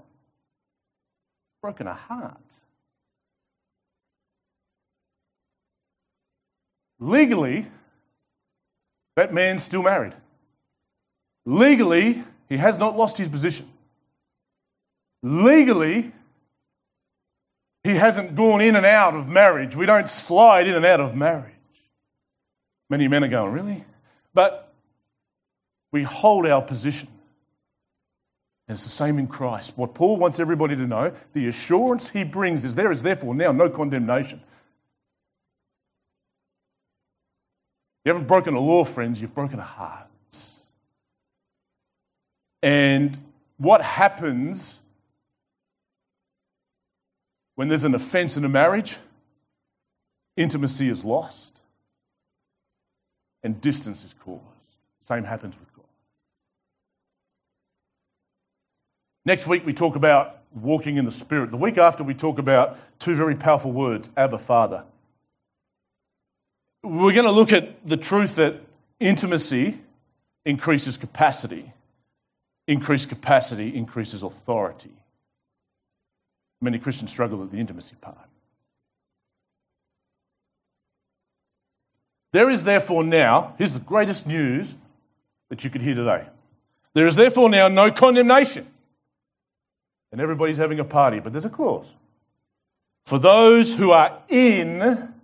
broken 1.60 1.86
a 1.86 1.94
heart. 1.94 2.36
Legally, 6.98 7.66
that 9.14 9.32
man's 9.32 9.62
still 9.62 9.82
married. 9.82 10.14
Legally, 11.44 12.24
he 12.48 12.56
has 12.56 12.78
not 12.78 12.96
lost 12.96 13.18
his 13.18 13.28
position. 13.28 13.68
Legally, 15.22 16.12
he 17.84 17.94
hasn't 17.94 18.36
gone 18.36 18.60
in 18.60 18.76
and 18.76 18.86
out 18.86 19.14
of 19.14 19.28
marriage. 19.28 19.74
We 19.74 19.86
don't 19.86 20.08
slide 20.08 20.66
in 20.66 20.74
and 20.74 20.86
out 20.86 21.00
of 21.00 21.14
marriage. 21.14 21.52
Many 22.90 23.08
men 23.08 23.24
are 23.24 23.28
going, 23.28 23.52
really? 23.52 23.84
But 24.34 24.72
we 25.92 26.02
hold 26.02 26.46
our 26.46 26.62
position. 26.62 27.08
And 28.66 28.76
it's 28.76 28.84
the 28.84 28.90
same 28.90 29.18
in 29.18 29.26
Christ. 29.26 29.72
What 29.76 29.94
Paul 29.94 30.16
wants 30.16 30.40
everybody 30.40 30.76
to 30.76 30.86
know, 30.86 31.12
the 31.32 31.48
assurance 31.48 32.10
he 32.10 32.24
brings 32.24 32.64
is 32.64 32.74
there 32.74 32.90
is 32.90 33.02
therefore 33.02 33.34
now 33.34 33.52
no 33.52 33.70
condemnation. 33.70 34.42
You 38.04 38.12
haven't 38.12 38.28
broken 38.28 38.54
a 38.54 38.60
law, 38.60 38.84
friends, 38.84 39.20
you've 39.20 39.34
broken 39.34 39.58
a 39.58 39.62
heart. 39.62 40.07
And 42.62 43.16
what 43.56 43.82
happens 43.82 44.78
when 47.54 47.68
there's 47.68 47.84
an 47.84 47.94
offense 47.94 48.36
in 48.36 48.44
a 48.44 48.48
marriage, 48.48 48.96
intimacy 50.36 50.88
is 50.88 51.04
lost 51.04 51.60
and 53.42 53.60
distance 53.60 54.04
is 54.04 54.14
caused. 54.24 54.42
Same 55.00 55.24
happens 55.24 55.58
with 55.58 55.72
God. 55.74 55.84
Next 59.24 59.46
week, 59.46 59.66
we 59.66 59.72
talk 59.72 59.96
about 59.96 60.38
walking 60.54 60.96
in 60.96 61.04
the 61.04 61.10
Spirit. 61.10 61.50
The 61.50 61.56
week 61.56 61.78
after, 61.78 62.04
we 62.04 62.14
talk 62.14 62.38
about 62.38 62.78
two 62.98 63.14
very 63.14 63.34
powerful 63.34 63.72
words 63.72 64.10
Abba, 64.16 64.38
Father. 64.38 64.84
We're 66.82 67.12
going 67.12 67.26
to 67.26 67.32
look 67.32 67.52
at 67.52 67.86
the 67.86 67.96
truth 67.96 68.36
that 68.36 68.54
intimacy 69.00 69.78
increases 70.44 70.96
capacity, 70.96 71.72
increased 72.68 73.08
capacity 73.08 73.74
increases 73.74 74.22
authority. 74.22 74.92
Many 76.60 76.78
Christians 76.78 77.10
struggle 77.10 77.38
with 77.38 77.50
the 77.50 77.58
intimacy 77.58 77.96
part. 78.00 78.18
There 82.32 82.50
is 82.50 82.64
therefore 82.64 83.02
now, 83.02 83.54
here's 83.56 83.72
the 83.72 83.80
greatest 83.80 84.26
news 84.26 84.76
that 85.48 85.64
you 85.64 85.70
could 85.70 85.80
hear 85.80 85.94
today. 85.94 86.26
There 86.92 87.06
is 87.06 87.16
therefore 87.16 87.48
now 87.48 87.68
no 87.68 87.90
condemnation. 87.90 88.66
And 90.12 90.20
everybody's 90.20 90.58
having 90.58 90.78
a 90.78 90.84
party, 90.84 91.20
but 91.20 91.32
there's 91.32 91.46
a 91.46 91.50
clause. 91.50 91.90
For 93.06 93.18
those 93.18 93.74
who 93.74 93.92
are 93.92 94.18
in 94.28 95.14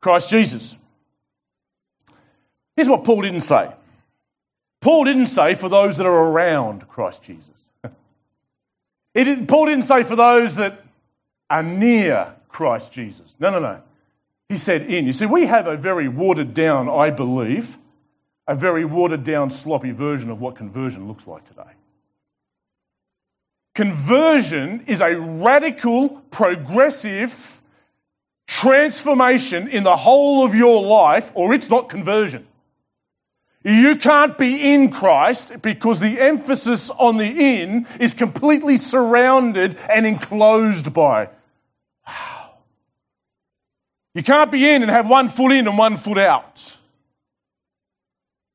Christ 0.00 0.30
Jesus. 0.30 0.76
Here's 2.76 2.88
what 2.88 3.02
Paul 3.02 3.22
didn't 3.22 3.40
say 3.40 3.72
Paul 4.84 5.04
didn't 5.04 5.26
say 5.28 5.54
for 5.54 5.70
those 5.70 5.96
that 5.96 6.04
are 6.04 6.12
around 6.12 6.86
Christ 6.88 7.22
Jesus. 7.22 7.70
Didn't, 9.14 9.46
Paul 9.46 9.64
didn't 9.64 9.84
say 9.84 10.02
for 10.02 10.14
those 10.14 10.56
that 10.56 10.84
are 11.48 11.62
near 11.62 12.34
Christ 12.48 12.92
Jesus. 12.92 13.34
No, 13.38 13.48
no, 13.48 13.60
no. 13.60 13.80
He 14.50 14.58
said 14.58 14.82
in. 14.82 15.06
You 15.06 15.14
see, 15.14 15.24
we 15.24 15.46
have 15.46 15.66
a 15.66 15.78
very 15.78 16.06
watered 16.06 16.52
down, 16.52 16.90
I 16.90 17.08
believe, 17.08 17.78
a 18.46 18.54
very 18.54 18.84
watered 18.84 19.24
down, 19.24 19.48
sloppy 19.48 19.90
version 19.90 20.28
of 20.28 20.38
what 20.42 20.54
conversion 20.54 21.08
looks 21.08 21.26
like 21.26 21.48
today. 21.48 21.72
Conversion 23.74 24.84
is 24.86 25.00
a 25.00 25.16
radical, 25.16 26.10
progressive 26.30 27.62
transformation 28.46 29.66
in 29.66 29.82
the 29.82 29.96
whole 29.96 30.44
of 30.44 30.54
your 30.54 30.82
life, 30.82 31.32
or 31.34 31.54
it's 31.54 31.70
not 31.70 31.88
conversion. 31.88 32.46
You 33.64 33.96
can't 33.96 34.36
be 34.36 34.74
in 34.74 34.90
Christ 34.90 35.62
because 35.62 35.98
the 35.98 36.20
emphasis 36.20 36.90
on 36.90 37.16
the 37.16 37.24
in 37.24 37.86
is 37.98 38.12
completely 38.12 38.76
surrounded 38.76 39.78
and 39.88 40.06
enclosed 40.06 40.92
by. 40.92 41.30
Wow. 42.06 42.50
You 44.14 44.22
can't 44.22 44.52
be 44.52 44.68
in 44.68 44.82
and 44.82 44.90
have 44.90 45.08
one 45.08 45.30
foot 45.30 45.50
in 45.50 45.66
and 45.66 45.78
one 45.78 45.96
foot 45.96 46.18
out. 46.18 46.76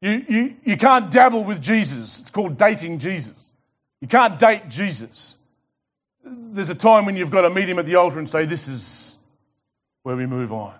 You, 0.01 0.25
you, 0.29 0.55
you 0.63 0.77
can't 0.77 1.09
dabble 1.09 1.43
with 1.43 1.59
Jesus. 1.59 2.19
It's 2.19 2.31
called 2.31 2.57
dating 2.57 2.99
Jesus. 2.99 3.51
You 4.01 4.07
can't 4.07 4.37
date 4.37 4.69
Jesus. 4.69 5.37
There's 6.23 6.69
a 6.69 6.75
time 6.75 7.05
when 7.05 7.17
you've 7.17 7.31
got 7.31 7.41
to 7.41 7.49
meet 7.49 7.67
him 7.67 7.79
at 7.79 7.87
the 7.87 7.95
altar 7.95 8.19
and 8.19 8.29
say, 8.29 8.45
This 8.45 8.67
is 8.67 9.17
where 10.03 10.15
we 10.15 10.27
move 10.27 10.53
on. 10.53 10.75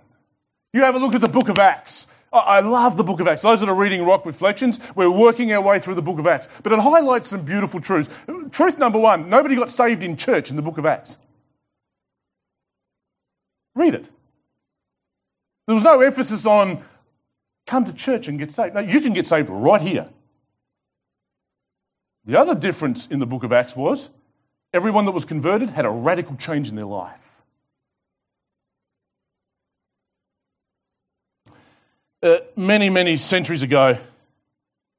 You 0.72 0.82
have 0.82 0.94
a 0.94 0.98
look 0.98 1.14
at 1.14 1.20
the 1.20 1.28
book 1.28 1.48
of 1.48 1.58
Acts. 1.58 2.06
I 2.32 2.60
love 2.60 2.96
the 2.96 3.02
book 3.02 3.18
of 3.18 3.26
Acts. 3.26 3.42
Those 3.42 3.58
that 3.60 3.68
are 3.68 3.74
reading 3.74 4.04
Rock 4.04 4.24
Reflections, 4.24 4.78
we're 4.94 5.10
working 5.10 5.52
our 5.52 5.60
way 5.60 5.80
through 5.80 5.96
the 5.96 6.02
book 6.02 6.18
of 6.20 6.28
Acts. 6.28 6.48
But 6.62 6.72
it 6.72 6.78
highlights 6.78 7.30
some 7.30 7.42
beautiful 7.42 7.80
truths. 7.80 8.08
Truth 8.52 8.78
number 8.78 8.98
one 8.98 9.28
nobody 9.28 9.56
got 9.56 9.70
saved 9.70 10.02
in 10.02 10.16
church 10.16 10.48
in 10.48 10.56
the 10.56 10.62
book 10.62 10.78
of 10.78 10.86
Acts. 10.86 11.18
Read 13.74 13.94
it. 13.94 14.08
There 15.66 15.74
was 15.74 15.84
no 15.84 16.00
emphasis 16.00 16.46
on 16.46 16.84
come 17.66 17.84
to 17.84 17.92
church 17.92 18.28
and 18.28 18.38
get 18.38 18.52
saved. 18.52 18.74
No, 18.74 18.80
you 18.80 19.00
can 19.00 19.12
get 19.12 19.26
saved 19.26 19.48
right 19.48 19.80
here. 19.80 20.08
The 22.24 22.38
other 22.38 22.54
difference 22.54 23.06
in 23.06 23.18
the 23.18 23.26
book 23.26 23.42
of 23.42 23.52
Acts 23.52 23.74
was 23.74 24.08
everyone 24.72 25.04
that 25.06 25.12
was 25.12 25.24
converted 25.24 25.70
had 25.70 25.84
a 25.84 25.90
radical 25.90 26.36
change 26.36 26.68
in 26.68 26.76
their 26.76 26.84
life. 26.84 27.29
Uh, 32.22 32.38
many, 32.54 32.90
many 32.90 33.16
centuries 33.16 33.62
ago, 33.62 33.94
there 33.94 34.02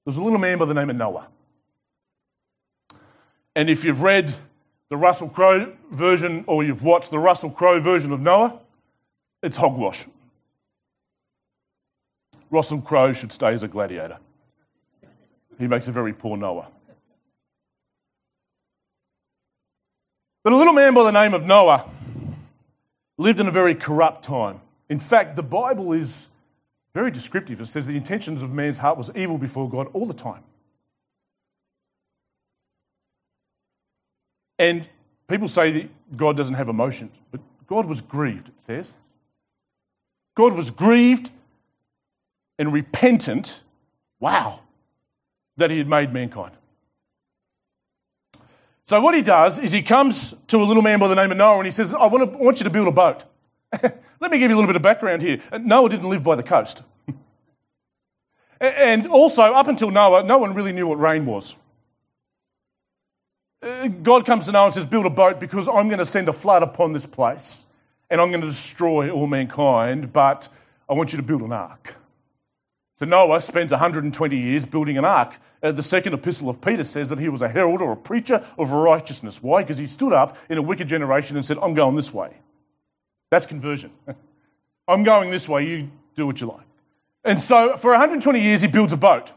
was 0.05 0.17
a 0.17 0.23
little 0.23 0.39
man 0.39 0.57
by 0.57 0.65
the 0.65 0.73
name 0.73 0.89
of 0.89 0.95
Noah. 0.95 1.27
And 3.55 3.69
if 3.69 3.85
you've 3.85 4.01
read 4.01 4.33
the 4.89 4.97
Russell 4.97 5.29
Crowe 5.29 5.71
version 5.91 6.43
or 6.47 6.63
you've 6.63 6.81
watched 6.81 7.11
the 7.11 7.19
Russell 7.19 7.51
Crowe 7.51 7.79
version 7.79 8.11
of 8.11 8.21
Noah, 8.21 8.59
it's 9.43 9.55
hogwash. 9.55 10.05
Russell 12.49 12.81
Crowe 12.81 13.13
should 13.13 13.31
stay 13.31 13.53
as 13.53 13.61
a 13.61 13.67
gladiator. 13.67 14.17
He 15.59 15.67
makes 15.67 15.87
a 15.87 15.91
very 15.91 16.13
poor 16.13 16.37
Noah. 16.37 16.67
But 20.43 20.53
a 20.53 20.55
little 20.55 20.73
man 20.73 20.95
by 20.95 21.03
the 21.03 21.11
name 21.11 21.35
of 21.35 21.45
Noah 21.45 21.87
lived 23.19 23.39
in 23.39 23.47
a 23.47 23.51
very 23.51 23.75
corrupt 23.75 24.23
time. 24.23 24.59
In 24.89 24.99
fact, 24.99 25.35
the 25.35 25.43
Bible 25.43 25.93
is 25.93 26.27
very 26.93 27.11
descriptive. 27.11 27.61
It 27.61 27.67
says 27.67 27.87
the 27.87 27.95
intentions 27.95 28.41
of 28.41 28.51
man's 28.51 28.77
heart 28.77 28.97
was 28.97 29.11
evil 29.15 29.37
before 29.37 29.69
God 29.69 29.87
all 29.93 30.05
the 30.05 30.13
time. 30.13 30.43
And 34.59 34.87
people 35.27 35.47
say 35.47 35.71
that 35.71 36.17
God 36.17 36.37
doesn't 36.37 36.55
have 36.55 36.69
emotions, 36.69 37.17
but 37.31 37.41
God 37.65 37.85
was 37.85 38.01
grieved, 38.01 38.49
it 38.49 38.59
says. 38.59 38.93
God 40.35 40.53
was 40.53 40.69
grieved 40.69 41.31
and 42.59 42.71
repentant, 42.71 43.61
wow, 44.19 44.59
that 45.57 45.71
he 45.71 45.77
had 45.77 45.87
made 45.87 46.13
mankind. 46.13 46.51
So, 48.85 48.99
what 48.99 49.15
he 49.15 49.21
does 49.21 49.57
is 49.57 49.71
he 49.71 49.81
comes 49.81 50.35
to 50.47 50.61
a 50.61 50.65
little 50.65 50.83
man 50.83 50.99
by 50.99 51.07
the 51.07 51.15
name 51.15 51.31
of 51.31 51.37
Noah 51.37 51.57
and 51.57 51.65
he 51.65 51.71
says, 51.71 51.93
I 51.93 52.05
want, 52.07 52.33
to, 52.33 52.37
I 52.37 52.41
want 52.41 52.59
you 52.59 52.65
to 52.65 52.69
build 52.69 52.87
a 52.87 52.91
boat. 52.91 53.23
Let 54.19 54.31
me 54.31 54.37
give 54.39 54.49
you 54.49 54.55
a 54.55 54.57
little 54.57 54.67
bit 54.67 54.75
of 54.75 54.81
background 54.81 55.21
here. 55.21 55.39
Noah 55.59 55.89
didn't 55.89 56.09
live 56.09 56.23
by 56.23 56.35
the 56.35 56.43
coast. 56.43 56.83
and 58.59 59.07
also, 59.07 59.43
up 59.43 59.67
until 59.67 59.91
Noah, 59.91 60.23
no 60.23 60.37
one 60.37 60.53
really 60.53 60.73
knew 60.73 60.87
what 60.87 60.99
rain 60.99 61.25
was. 61.25 61.55
Uh, 63.61 63.87
God 63.87 64.25
comes 64.25 64.45
to 64.45 64.51
Noah 64.51 64.65
and 64.65 64.73
says, 64.73 64.85
Build 64.85 65.05
a 65.05 65.09
boat 65.09 65.39
because 65.39 65.67
I'm 65.67 65.87
going 65.87 65.99
to 65.99 66.05
send 66.05 66.27
a 66.29 66.33
flood 66.33 66.63
upon 66.63 66.93
this 66.93 67.05
place 67.05 67.65
and 68.09 68.19
I'm 68.19 68.29
going 68.29 68.41
to 68.41 68.47
destroy 68.47 69.09
all 69.09 69.25
mankind, 69.25 70.11
but 70.11 70.49
I 70.89 70.93
want 70.93 71.13
you 71.13 71.17
to 71.17 71.23
build 71.23 71.41
an 71.41 71.53
ark. 71.53 71.95
So 72.99 73.05
Noah 73.05 73.39
spends 73.39 73.71
120 73.71 74.37
years 74.37 74.65
building 74.65 74.97
an 74.97 75.05
ark. 75.05 75.39
Uh, 75.63 75.71
the 75.71 75.81
second 75.81 76.13
epistle 76.13 76.49
of 76.49 76.59
Peter 76.59 76.83
says 76.83 77.09
that 77.09 77.19
he 77.19 77.29
was 77.29 77.41
a 77.41 77.47
herald 77.47 77.81
or 77.81 77.93
a 77.93 77.97
preacher 77.97 78.45
of 78.57 78.73
righteousness. 78.73 79.41
Why? 79.41 79.63
Because 79.63 79.77
he 79.77 79.85
stood 79.85 80.11
up 80.11 80.37
in 80.49 80.57
a 80.57 80.61
wicked 80.61 80.87
generation 80.87 81.37
and 81.37 81.45
said, 81.45 81.57
I'm 81.61 81.73
going 81.73 81.95
this 81.95 82.13
way. 82.13 82.35
That's 83.31 83.47
conversion. 83.47 83.91
I'm 84.87 85.03
going 85.03 85.31
this 85.31 85.47
way, 85.47 85.65
you 85.65 85.89
do 86.15 86.27
what 86.27 86.39
you 86.39 86.47
like. 86.47 86.65
And 87.23 87.39
so 87.39 87.77
for 87.77 87.91
120 87.91 88.41
years, 88.41 88.61
he 88.61 88.67
builds 88.67 88.93
a 88.93 88.97
boat. 88.97 89.31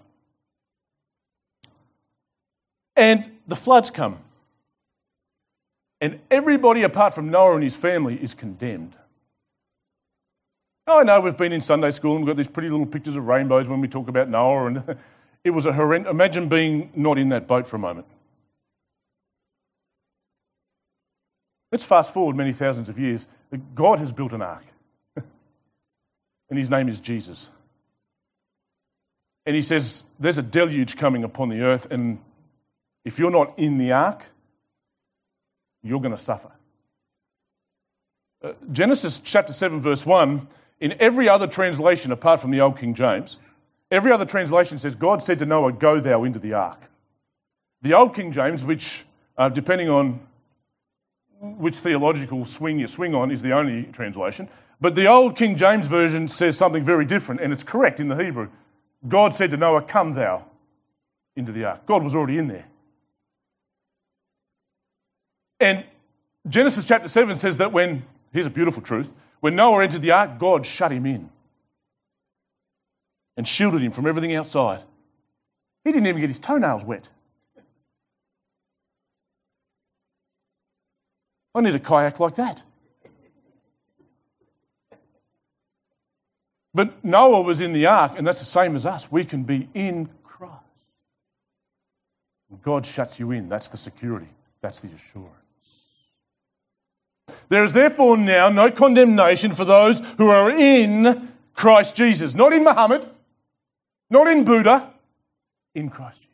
And 2.97 3.31
the 3.47 3.57
floods 3.57 3.91
come. 3.91 4.19
And 6.01 6.21
everybody 6.31 6.83
apart 6.83 7.15
from 7.15 7.31
Noah 7.31 7.55
and 7.55 7.63
his 7.63 7.77
family 7.77 8.17
is 8.23 8.35
condemned. 8.35 8.97
Oh, 10.87 11.01
I 11.01 11.03
know 11.03 11.21
we've 11.21 11.37
been 11.37 11.53
in 11.53 11.63
Sunday 11.63 11.91
school 11.91 12.17
and 12.17 12.25
we've 12.25 12.35
got 12.35 12.37
these 12.37 12.49
pretty 12.49 12.69
little 12.69 12.85
pictures 12.85 13.17
of 13.17 13.27
rainbows 13.27 13.69
when 13.69 13.81
we 13.81 13.89
talk 13.89 14.09
about 14.09 14.29
Noah, 14.29 14.67
and 14.67 14.99
it 15.45 15.51
was 15.51 15.67
a 15.67 15.73
horrendous. 15.73 16.11
Imagine 16.11 16.49
being 16.49 16.91
not 16.95 17.17
in 17.17 17.31
that 17.31 17.47
boat 17.47 17.67
for 17.67 17.77
a 17.77 17.79
moment. 17.79 18.07
Let's 21.75 21.83
fast 21.83 22.15
forward 22.15 22.37
many 22.37 22.53
thousands 22.53 22.89
of 22.89 23.01
years. 23.01 23.27
God 23.75 23.99
has 23.99 24.13
built 24.13 24.33
an 24.33 24.43
ark, 24.43 24.65
and 25.17 26.57
his 26.57 26.71
name 26.71 26.89
is 26.89 27.01
Jesus. 27.01 27.51
And 29.45 29.57
he 29.57 29.61
says, 29.61 30.05
There's 30.21 30.39
a 30.39 30.43
deluge 30.43 30.97
coming 30.97 31.25
upon 31.25 31.49
the 31.49 31.63
earth, 31.63 31.89
and 31.91 32.21
if 33.05 33.19
you're 33.19 33.33
not 33.33 33.59
in 33.59 33.79
the 33.79 33.91
ark, 33.91 34.25
you're 35.83 35.99
going 35.99 36.15
to 36.15 36.17
suffer. 36.17 36.53
Uh, 38.41 38.53
Genesis 38.71 39.19
chapter 39.19 39.53
7, 39.53 39.81
verse 39.81 40.07
1, 40.07 40.47
in 40.79 40.95
every 41.01 41.29
other 41.29 41.49
translation 41.49 42.13
apart 42.13 42.39
from 42.39 42.53
the 42.53 42.61
Old 42.61 42.79
King 42.79 42.95
James, 42.95 43.39
every 43.91 44.13
other 44.13 44.25
translation 44.25 44.79
says, 44.79 44.95
God 44.95 45.25
said 45.25 45.41
to 45.41 45.45
Noah, 45.45 45.73
Go 45.73 45.99
thou 45.99 46.23
into 46.23 46.39
the 46.39 46.53
ark. 46.53 46.83
The 47.83 47.95
Old 47.95 48.15
King 48.15 48.31
James, 48.31 48.63
which, 48.63 49.05
uh, 49.37 49.49
depending 49.49 49.89
on 49.89 50.21
which 51.59 51.77
theological 51.77 52.47
swing 52.47 52.79
you 52.79 52.87
swing 52.87 53.15
on, 53.15 53.31
is 53.31 53.43
the 53.43 53.53
only 53.53 53.85
translation. 53.85 54.49
But 54.81 54.95
the 54.95 55.07
Old 55.07 55.37
King 55.37 55.57
James 55.57 55.87
Version 55.87 56.29
says 56.29 56.59
something 56.59 56.85
very 56.85 57.05
different, 57.05 57.41
and 57.41 57.53
it's 57.53 57.63
correct 57.63 58.01
in 58.01 58.09
the 58.09 58.17
Hebrew. 58.17 58.49
God 59.07 59.35
said 59.35 59.51
to 59.51 59.57
Noah, 59.57 59.83
Come 59.83 60.15
thou 60.15 60.45
into 61.37 61.53
the 61.53 61.65
ark. 61.65 61.87
God 61.87 62.03
was 62.03 62.15
already 62.17 62.39
in 62.39 62.49
there. 62.49 62.67
And 65.61 65.85
Genesis 66.49 66.85
chapter 66.85 67.09
7 67.09 67.37
says 67.37 67.59
that 67.59 67.73
when, 67.73 68.05
here's 68.33 68.47
a 68.47 68.51
beautiful 68.51 68.83
truth, 68.83 69.13
when 69.41 69.57
Noah 69.57 69.85
entered 69.85 70.03
the 70.03 70.11
ark, 70.11 70.39
God 70.39 70.67
shut 70.67 70.93
him 70.93 71.07
in 71.07 71.31
and 73.37 73.47
shielded 73.47 73.83
him 73.83 73.93
from 73.93 74.07
everything 74.07 74.35
outside. 74.35 74.83
He 75.85 75.93
didn't 75.93 76.07
even 76.07 76.21
get 76.21 76.31
his 76.31 76.39
toenails 76.39 76.85
wet. 76.85 77.09
I 81.55 81.61
need 81.61 81.75
a 81.75 81.79
kayak 81.79 82.19
like 82.19 82.35
that. 82.37 82.63
But 86.75 87.05
Noah 87.05 87.43
was 87.43 87.61
in 87.61 87.73
the 87.73 87.87
ark, 87.87 88.13
and 88.17 88.27
that's 88.27 88.41
the 88.41 88.45
same 88.45 88.75
as 88.75 88.85
us. 88.85 89.11
We 89.11 89.25
can 89.25 89.45
be 89.45 89.69
in 89.75 90.09
Christ. 90.25 90.53
God 92.63 92.85
shuts 92.85 93.21
you 93.21 93.31
in. 93.31 93.49
That's 93.49 93.69
the 93.69 93.77
security, 93.77 94.29
that's 94.61 94.81
the 94.81 94.89
assurance. 94.89 95.31
There 97.49 97.63
is 97.63 97.73
therefore 97.73 98.17
now 98.17 98.49
no 98.49 98.71
condemnation 98.71 99.53
for 99.53 99.65
those 99.65 100.01
who 100.19 100.31
are 100.31 100.51
in 100.51 101.31
Christ 101.55 101.95
Jesus. 101.95 102.35
Not 102.35 102.53
in 102.53 102.65
Muhammad, 102.65 103.09
not 104.11 104.27
in 104.27 104.45
Buddha, 104.45 104.91
in 105.75 105.91
Christ 105.91 106.23
Jesus. 106.23 106.34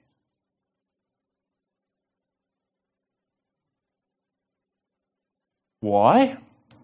Why? 5.81 6.37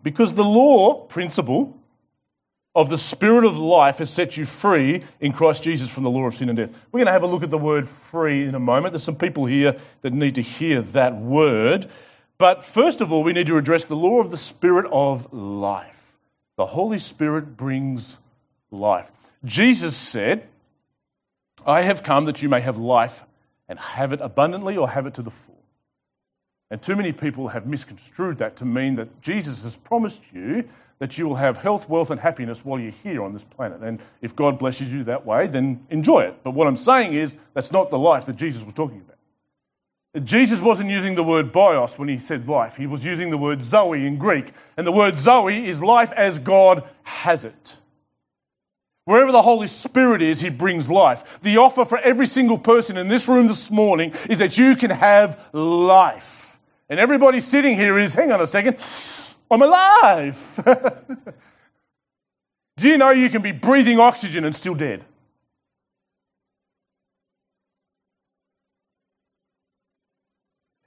Because 0.03 0.35
the 0.35 0.45
law 0.45 0.95
principle 0.95 1.77
of 2.75 2.91
the 2.91 2.99
Spirit 2.99 3.45
of 3.45 3.59
life 3.59 3.99
has 3.99 4.11
set 4.11 4.37
you 4.37 4.45
free 4.45 5.03
in 5.19 5.33
Christ 5.33 5.65
Jesus 5.65 5.89
from 5.89 6.05
the 6.05 6.11
law 6.11 6.27
of 6.27 6.35
sin 6.35 6.51
and 6.51 6.59
death. 6.59 6.71
We're 6.93 6.99
going 6.99 7.07
to 7.07 7.13
have 7.13 7.23
a 7.23 7.27
look 7.27 7.43
at 7.43 7.51
the 7.51 7.59
word 7.59 7.89
free 7.89 8.45
in 8.45 8.55
a 8.55 8.61
moment. 8.61 8.93
There's 8.93 9.03
some 9.03 9.17
people 9.17 9.47
here 9.47 9.77
that 10.03 10.13
need 10.13 10.35
to 10.35 10.43
hear 10.43 10.83
that 10.83 11.17
word. 11.17 11.87
But 12.39 12.63
first 12.63 13.01
of 13.01 13.13
all, 13.13 13.23
we 13.23 13.33
need 13.33 13.47
to 13.47 13.57
address 13.57 13.87
the 13.87 13.97
law 13.97 14.21
of 14.21 14.31
the 14.31 14.37
Spirit 14.37 14.87
of 14.93 15.33
life. 15.33 16.19
The 16.57 16.67
Holy 16.67 16.99
Spirit 16.99 17.57
brings 17.57 18.19
life. 18.71 19.11
Jesus 19.45 19.97
said, 19.97 20.47
I 21.65 21.83
have 21.83 22.03
come 22.03 22.27
that 22.27 22.43
you 22.43 22.49
may 22.49 22.61
have 22.61 22.77
life 22.77 23.25
and 23.69 23.79
have 23.79 24.13
it 24.13 24.21
abundantly 24.21 24.77
or 24.77 24.89
have 24.89 25.07
it 25.07 25.15
to 25.15 25.23
the 25.23 25.31
full. 25.31 25.56
And 26.71 26.83
too 26.83 26.97
many 26.97 27.13
people 27.13 27.49
have 27.49 27.67
misconstrued 27.67 28.39
that 28.39 28.57
to 28.57 28.65
mean 28.65 28.97
that 28.97 29.23
Jesus 29.23 29.63
has 29.63 29.77
promised 29.77 30.23
you 30.33 30.65
that 30.99 31.19
you 31.19 31.29
will 31.29 31.37
have 31.37 31.59
health, 31.59 31.89
wealth, 31.89 32.11
and 32.11 32.19
happiness 32.19 32.65
while 32.65 32.81
you're 32.81 32.91
here 32.91 33.23
on 33.23 33.33
this 33.33 33.45
planet. 33.45 33.83
And 33.83 34.01
if 34.23 34.35
God 34.35 34.59
blesses 34.59 34.93
you 34.93 35.05
that 35.05 35.27
way, 35.27 35.47
then 35.47 35.85
enjoy 35.91 36.21
it. 36.21 36.43
But 36.43 36.53
what 36.53 36.67
I'm 36.67 36.77
saying 36.77 37.13
is 37.13 37.37
that's 37.55 37.71
not 37.71 37.91
the 37.91 37.99
life 37.99 38.25
that 38.27 38.37
Jesus 38.37 38.65
was 38.65 38.73
talking 38.73 39.03
about. 39.03 40.25
Jesus 40.25 40.63
wasn't 40.63 40.89
using 40.89 41.15
the 41.15 41.23
word 41.23 41.53
bios 41.53 41.99
when 41.99 42.09
he 42.09 42.17
said 42.17 42.49
life. 42.49 42.77
He 42.77 42.87
was 42.87 43.05
using 43.05 43.29
the 43.29 43.37
word 43.37 43.63
zoe 43.63 44.07
in 44.07 44.17
Greek. 44.17 44.53
And 44.79 44.87
the 44.87 44.93
word 44.93 45.19
zoe 45.19 45.67
is 45.67 45.83
life 45.83 46.13
as 46.13 46.39
God 46.39 46.85
has 47.03 47.45
it. 47.45 47.77
Wherever 49.05 49.31
the 49.31 49.43
Holy 49.43 49.67
Spirit 49.67 50.23
is, 50.23 50.41
He 50.41 50.49
brings 50.49 50.91
life. 50.91 51.39
The 51.43 51.59
offer 51.59 51.85
for 51.85 51.99
every 51.99 52.27
single 52.27 52.59
person 52.59 52.97
in 52.97 53.09
this 53.09 53.29
room 53.29 53.47
this 53.47 53.71
morning 53.71 54.15
is 54.31 54.39
that 54.39 54.57
you 54.57 54.75
can 54.75 54.91
have 54.91 55.49
life. 55.53 56.56
And 56.89 57.01
everybody 57.01 57.41
sitting 57.41 57.77
here 57.77 57.99
is, 57.99 58.15
hang 58.15 58.31
on 58.33 58.41
a 58.41 58.47
second, 58.47 58.79
I'm 59.51 59.63
alive. 59.63 60.61
Do 62.77 62.89
you 62.89 62.99
know 62.99 63.11
you 63.11 63.31
can 63.31 63.43
be 63.43 63.53
breathing 63.53 63.99
oxygen 63.99 64.45
and 64.45 64.55
still 64.55 64.75
dead? 64.75 65.05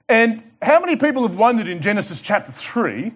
And 0.08 0.42
how 0.60 0.80
many 0.80 0.96
people 0.96 1.22
have 1.22 1.36
wondered 1.36 1.68
in 1.68 1.82
Genesis 1.82 2.20
chapter 2.20 2.50
3 2.52 3.12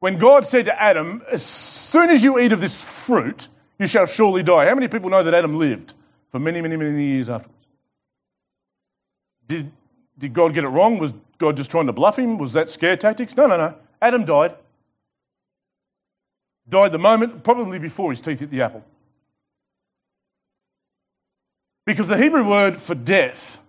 when 0.00 0.18
God 0.18 0.46
said 0.46 0.66
to 0.66 0.82
Adam, 0.82 1.22
As 1.30 1.44
soon 1.44 2.10
as 2.10 2.22
you 2.22 2.38
eat 2.38 2.52
of 2.52 2.60
this 2.60 3.06
fruit, 3.06 3.48
you 3.78 3.86
shall 3.86 4.06
surely 4.06 4.42
die? 4.42 4.66
How 4.66 4.74
many 4.74 4.88
people 4.88 5.10
know 5.10 5.22
that 5.22 5.34
Adam 5.34 5.58
lived 5.58 5.94
for 6.30 6.38
many, 6.38 6.60
many, 6.60 6.76
many 6.76 7.04
years 7.04 7.28
afterwards? 7.28 7.54
Did, 9.46 9.72
did 10.18 10.32
God 10.32 10.54
get 10.54 10.64
it 10.64 10.68
wrong? 10.68 10.98
Was 10.98 11.12
God 11.38 11.56
just 11.56 11.70
trying 11.70 11.86
to 11.86 11.92
bluff 11.92 12.18
him? 12.18 12.38
Was 12.38 12.52
that 12.52 12.68
scare 12.68 12.96
tactics? 12.96 13.36
No, 13.36 13.46
no, 13.46 13.56
no. 13.56 13.74
Adam 14.02 14.24
died. 14.24 14.54
Died 16.68 16.92
the 16.92 16.98
moment, 16.98 17.42
probably 17.44 17.78
before 17.78 18.10
his 18.10 18.20
teeth 18.20 18.40
hit 18.40 18.50
the 18.50 18.62
apple. 18.62 18.84
Because 21.86 22.08
the 22.08 22.18
Hebrew 22.18 22.46
word 22.46 22.76
for 22.76 22.94
death 22.94 23.60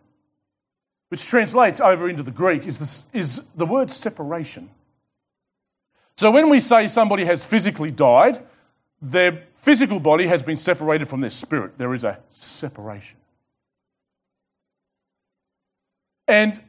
which 1.10 1.26
translates 1.26 1.82
over 1.82 2.08
into 2.08 2.24
the 2.24 2.32
Greek, 2.32 2.66
is, 2.66 3.04
is 3.14 3.42
the 3.56 3.66
word 3.66 3.92
separation. 3.92 4.70
So 6.18 6.32
when 6.32 6.50
we 6.50 6.60
say 6.60 6.88
somebody 6.88 7.26
has 7.26 7.44
physically 7.44 7.92
died, 7.92 8.44
their 9.02 9.44
physical 9.56 10.00
body 10.00 10.28
has 10.28 10.44
been 10.44 10.58
separated 10.58 11.08
from 11.08 11.22
their 11.22 11.30
spirit. 11.30 11.78
There 11.78 11.94
is 11.94 12.04
a 12.04 12.20
separation. 12.30 13.18
And 16.28 16.60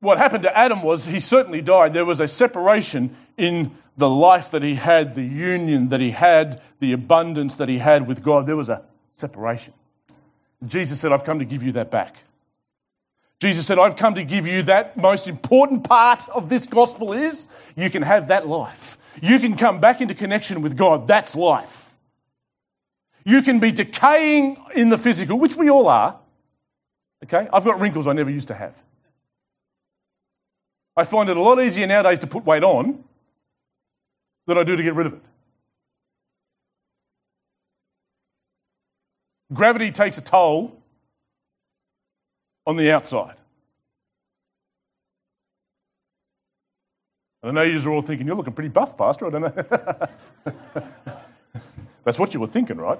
what 0.00 0.18
happened 0.18 0.42
to 0.44 0.56
Adam 0.56 0.82
was 0.82 1.04
he 1.04 1.20
certainly 1.20 1.60
died. 1.60 1.92
There 1.92 2.04
was 2.04 2.20
a 2.20 2.28
separation 2.28 3.14
in 3.36 3.76
the 3.96 4.08
life 4.08 4.50
that 4.52 4.62
he 4.62 4.74
had, 4.74 5.14
the 5.14 5.22
union 5.22 5.90
that 5.90 6.00
he 6.00 6.10
had, 6.10 6.60
the 6.80 6.92
abundance 6.92 7.56
that 7.56 7.68
he 7.68 7.78
had 7.78 8.06
with 8.06 8.22
God. 8.22 8.46
There 8.46 8.56
was 8.56 8.70
a 8.70 8.82
separation. 9.12 9.74
Jesus 10.66 11.00
said, 11.00 11.12
I've 11.12 11.24
come 11.24 11.38
to 11.38 11.44
give 11.44 11.62
you 11.62 11.72
that 11.72 11.90
back. 11.90 12.16
Jesus 13.40 13.66
said, 13.66 13.78
I've 13.78 13.96
come 13.96 14.14
to 14.16 14.24
give 14.24 14.46
you 14.46 14.62
that 14.64 14.96
most 14.96 15.26
important 15.26 15.84
part 15.84 16.28
of 16.28 16.48
this 16.48 16.66
gospel 16.66 17.12
is 17.12 17.48
you 17.76 17.88
can 17.88 18.02
have 18.02 18.28
that 18.28 18.46
life. 18.46 18.98
You 19.22 19.38
can 19.38 19.56
come 19.56 19.80
back 19.80 20.00
into 20.00 20.14
connection 20.14 20.62
with 20.62 20.76
God. 20.76 21.06
That's 21.06 21.34
life. 21.34 21.98
You 23.24 23.42
can 23.42 23.58
be 23.58 23.72
decaying 23.72 24.56
in 24.74 24.88
the 24.88 24.98
physical, 24.98 25.38
which 25.38 25.56
we 25.56 25.70
all 25.70 25.88
are. 25.88 26.18
Okay? 27.24 27.48
I've 27.52 27.64
got 27.64 27.80
wrinkles 27.80 28.06
I 28.06 28.12
never 28.12 28.30
used 28.30 28.48
to 28.48 28.54
have. 28.54 28.74
I 31.00 31.04
find 31.04 31.30
it 31.30 31.36
a 31.38 31.40
lot 31.40 31.58
easier 31.58 31.86
nowadays 31.86 32.18
to 32.18 32.26
put 32.26 32.44
weight 32.44 32.62
on 32.62 33.02
than 34.46 34.58
I 34.58 34.64
do 34.64 34.76
to 34.76 34.82
get 34.82 34.94
rid 34.94 35.06
of 35.06 35.14
it. 35.14 35.22
Gravity 39.50 39.92
takes 39.92 40.18
a 40.18 40.20
toll 40.20 40.76
on 42.66 42.76
the 42.76 42.90
outside. 42.90 43.36
And 47.42 47.58
I 47.58 47.62
know 47.62 47.62
you're 47.62 47.90
all 47.90 48.02
thinking, 48.02 48.26
you're 48.26 48.36
looking 48.36 48.52
pretty 48.52 48.68
buff, 48.68 48.98
Pastor. 48.98 49.26
I 49.26 49.30
don't 49.30 49.40
know. 49.40 49.54
That's 52.04 52.18
what 52.18 52.34
you 52.34 52.40
were 52.40 52.46
thinking, 52.46 52.76
right? 52.76 52.98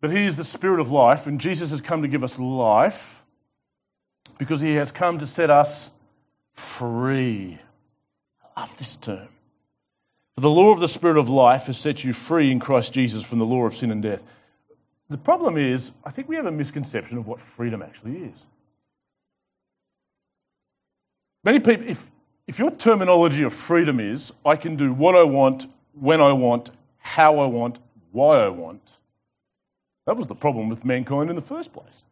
But 0.00 0.10
He 0.10 0.24
is 0.24 0.36
the 0.36 0.44
Spirit 0.44 0.80
of 0.80 0.90
life, 0.90 1.26
and 1.26 1.38
Jesus 1.38 1.70
has 1.70 1.82
come 1.82 2.00
to 2.00 2.08
give 2.08 2.24
us 2.24 2.38
life 2.38 3.22
because 4.38 4.60
He 4.60 4.74
has 4.74 4.90
come 4.90 5.18
to 5.18 5.26
set 5.26 5.50
us 5.50 5.90
free. 6.52 7.58
I 8.56 8.60
love 8.60 8.76
this 8.78 8.96
term. 8.96 9.28
For 10.36 10.42
the 10.42 10.50
law 10.50 10.70
of 10.70 10.80
the 10.80 10.88
Spirit 10.88 11.16
of 11.16 11.28
life 11.28 11.66
has 11.66 11.78
set 11.78 12.04
you 12.04 12.12
free 12.12 12.50
in 12.50 12.60
Christ 12.60 12.92
Jesus 12.92 13.24
from 13.24 13.40
the 13.40 13.44
law 13.44 13.66
of 13.66 13.74
sin 13.74 13.90
and 13.90 14.02
death. 14.02 14.22
The 15.08 15.18
problem 15.18 15.56
is, 15.56 15.90
I 16.04 16.10
think 16.10 16.28
we 16.28 16.36
have 16.36 16.46
a 16.46 16.52
misconception 16.52 17.18
of 17.18 17.26
what 17.26 17.40
freedom 17.40 17.82
actually 17.82 18.18
is. 18.18 18.46
Many 21.44 21.60
people, 21.60 21.88
if, 21.88 22.06
if 22.46 22.58
your 22.58 22.70
terminology 22.70 23.42
of 23.42 23.54
freedom 23.54 24.00
is, 24.00 24.32
I 24.44 24.56
can 24.56 24.76
do 24.76 24.92
what 24.92 25.16
I 25.16 25.22
want, 25.22 25.66
when 25.92 26.20
I 26.20 26.32
want, 26.32 26.70
how 26.98 27.38
I 27.38 27.46
want, 27.46 27.78
why 28.12 28.38
I 28.44 28.48
want, 28.48 28.82
that 30.06 30.16
was 30.16 30.26
the 30.26 30.34
problem 30.34 30.68
with 30.68 30.84
mankind 30.84 31.30
in 31.30 31.36
the 31.36 31.42
first 31.42 31.72
place. 31.72 32.04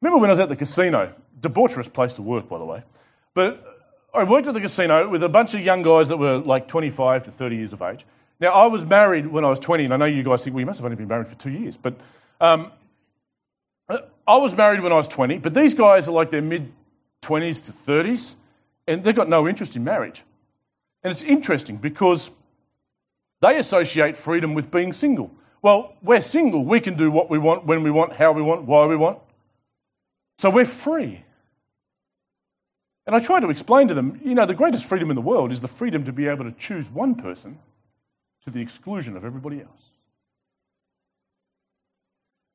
Remember 0.00 0.20
when 0.20 0.30
I 0.30 0.32
was 0.32 0.40
at 0.40 0.48
the 0.48 0.56
casino? 0.56 1.12
Debaucherous 1.40 1.92
place 1.92 2.14
to 2.14 2.22
work, 2.22 2.48
by 2.48 2.58
the 2.58 2.64
way. 2.64 2.82
But 3.34 3.64
I 4.14 4.24
worked 4.24 4.46
at 4.46 4.54
the 4.54 4.60
casino 4.60 5.08
with 5.08 5.22
a 5.22 5.28
bunch 5.28 5.54
of 5.54 5.60
young 5.60 5.82
guys 5.82 6.08
that 6.08 6.16
were 6.16 6.38
like 6.38 6.68
25 6.68 7.24
to 7.24 7.30
30 7.30 7.56
years 7.56 7.72
of 7.72 7.82
age. 7.82 8.04
Now, 8.40 8.48
I 8.48 8.66
was 8.66 8.84
married 8.84 9.26
when 9.26 9.44
I 9.44 9.50
was 9.50 9.60
20, 9.60 9.84
and 9.84 9.94
I 9.94 9.96
know 9.98 10.06
you 10.06 10.22
guys 10.22 10.42
think, 10.42 10.54
well, 10.54 10.60
you 10.60 10.66
must 10.66 10.78
have 10.78 10.84
only 10.86 10.96
been 10.96 11.08
married 11.08 11.28
for 11.28 11.34
two 11.34 11.50
years. 11.50 11.76
But 11.76 11.94
um, 12.40 12.72
I 14.26 14.36
was 14.36 14.54
married 14.54 14.80
when 14.80 14.92
I 14.92 14.96
was 14.96 15.08
20, 15.08 15.38
but 15.38 15.52
these 15.52 15.74
guys 15.74 16.08
are 16.08 16.12
like 16.12 16.30
their 16.30 16.42
mid 16.42 16.72
20s 17.22 17.64
to 17.64 17.72
30s, 17.72 18.36
and 18.86 19.04
they've 19.04 19.14
got 19.14 19.28
no 19.28 19.46
interest 19.46 19.76
in 19.76 19.84
marriage. 19.84 20.24
And 21.02 21.10
it's 21.10 21.22
interesting 21.22 21.76
because 21.76 22.30
they 23.40 23.56
associate 23.58 24.16
freedom 24.16 24.54
with 24.54 24.70
being 24.70 24.92
single. 24.92 25.30
Well, 25.62 25.94
we're 26.02 26.20
single. 26.20 26.64
We 26.64 26.80
can 26.80 26.94
do 26.96 27.10
what 27.10 27.28
we 27.28 27.38
want, 27.38 27.66
when 27.66 27.82
we 27.82 27.90
want, 27.90 28.14
how 28.14 28.32
we 28.32 28.42
want, 28.42 28.62
why 28.64 28.86
we 28.86 28.96
want. 28.96 29.18
So 30.40 30.48
we're 30.48 30.64
free. 30.64 31.22
And 33.06 33.14
I 33.14 33.18
try 33.18 33.40
to 33.40 33.50
explain 33.50 33.88
to 33.88 33.94
them, 33.94 34.18
you 34.24 34.34
know, 34.34 34.46
the 34.46 34.54
greatest 34.54 34.86
freedom 34.86 35.10
in 35.10 35.14
the 35.14 35.20
world 35.20 35.52
is 35.52 35.60
the 35.60 35.68
freedom 35.68 36.02
to 36.06 36.14
be 36.14 36.28
able 36.28 36.46
to 36.46 36.52
choose 36.52 36.88
one 36.88 37.14
person 37.14 37.58
to 38.44 38.50
the 38.50 38.58
exclusion 38.58 39.18
of 39.18 39.24
everybody 39.26 39.60
else. 39.60 39.82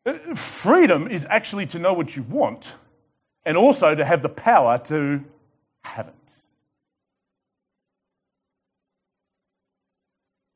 Uh, 0.03 0.33
freedom 0.33 1.07
is 1.07 1.27
actually 1.29 1.67
to 1.67 1.77
know 1.77 1.93
what 1.93 2.15
you 2.15 2.23
want 2.23 2.73
and 3.45 3.55
also 3.55 3.93
to 3.93 4.03
have 4.03 4.23
the 4.23 4.29
power 4.29 4.79
to 4.79 5.23
have 5.83 6.07
it. 6.07 6.33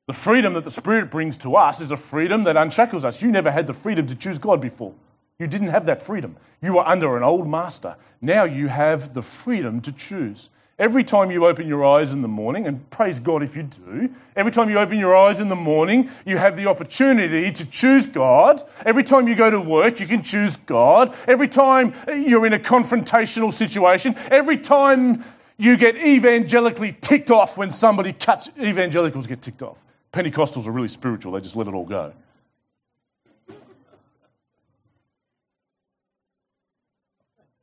The 0.08 0.14
freedom 0.14 0.56
that 0.56 0.64
the 0.64 0.72
Spirit 0.72 1.12
brings 1.12 1.38
to 1.38 1.56
us 1.56 1.80
is 1.80 1.92
a 1.92 1.98
freedom 1.98 2.46
that 2.46 2.58
unshackles 2.58 3.06
us. 3.06 3.22
You 3.22 3.32
never 3.32 3.52
had 3.52 3.68
the 3.68 3.74
freedom 3.74 4.08
to 4.08 4.16
choose 4.16 4.40
God 4.40 4.60
before. 4.60 4.96
You 5.40 5.48
didn't 5.48 5.70
have 5.70 5.86
that 5.86 6.04
freedom. 6.04 6.36
You 6.62 6.74
were 6.74 6.88
under 6.88 7.16
an 7.16 7.24
old 7.24 7.48
master. 7.48 7.96
Now 8.22 8.44
you 8.44 8.68
have 8.68 9.14
the 9.14 9.22
freedom 9.22 9.80
to 9.82 9.92
choose. 9.94 10.50
Every 10.78 11.04
time 11.04 11.30
you 11.30 11.46
open 11.46 11.68
your 11.68 11.86
eyes 11.86 12.14
in 12.14 12.22
the 12.22 12.28
morning, 12.28 12.66
and 12.66 12.90
praise 12.90 13.20
God 13.20 13.44
if 13.44 13.56
you 13.56 13.64
do, 13.64 14.10
every 14.38 14.52
time 14.52 14.70
you 14.70 14.80
open 14.80 14.98
your 14.98 15.16
eyes 15.16 15.42
in 15.42 15.50
the 15.50 15.56
morning, 15.56 16.10
you 16.26 16.38
have 16.38 16.56
the 16.56 16.68
opportunity 16.68 17.52
to 17.52 17.66
choose 17.66 18.06
God. 18.06 18.64
Every 18.86 19.04
time 19.04 19.28
you 19.28 19.36
go 19.36 19.50
to 19.50 19.60
work, 19.60 20.00
you 20.00 20.08
can 20.08 20.24
choose 20.24 20.56
God. 20.56 21.16
Every 21.28 21.50
time 21.50 21.94
you're 22.08 22.46
in 22.46 22.54
a 22.54 22.60
confrontational 22.60 23.52
situation, 23.52 24.16
every 24.32 24.58
time 24.58 25.26
you 25.58 25.76
get 25.76 25.98
evangelically 25.98 26.98
ticked 27.02 27.30
off 27.30 27.58
when 27.58 27.72
somebody 27.72 28.14
cuts, 28.14 28.50
evangelicals 28.58 29.28
get 29.28 29.42
ticked 29.42 29.62
off. 29.62 29.84
Pentecostals 30.14 30.66
are 30.66 30.72
really 30.72 30.88
spiritual, 30.88 31.34
they 31.34 31.42
just 31.42 31.58
let 31.58 31.68
it 31.68 31.74
all 31.74 31.86
go. 31.86 32.14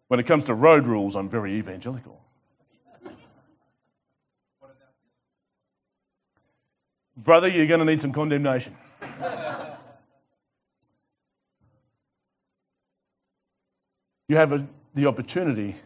When 0.09 0.21
it 0.21 0.27
comes 0.27 0.45
to 0.45 0.55
road 0.55 0.87
rules, 0.87 1.17
I'm 1.17 1.29
very 1.29 1.55
evangelical. 1.55 2.21
Brother, 7.17 7.49
you're 7.49 7.67
going 7.67 7.81
to 7.81 7.87
need 7.87 8.01
some 8.01 8.13
condemnation. 8.13 8.77
you 14.29 14.37
have 14.37 14.53
a, 14.53 14.67
the 14.95 15.07
opportunity 15.07 15.73
to 15.73 15.79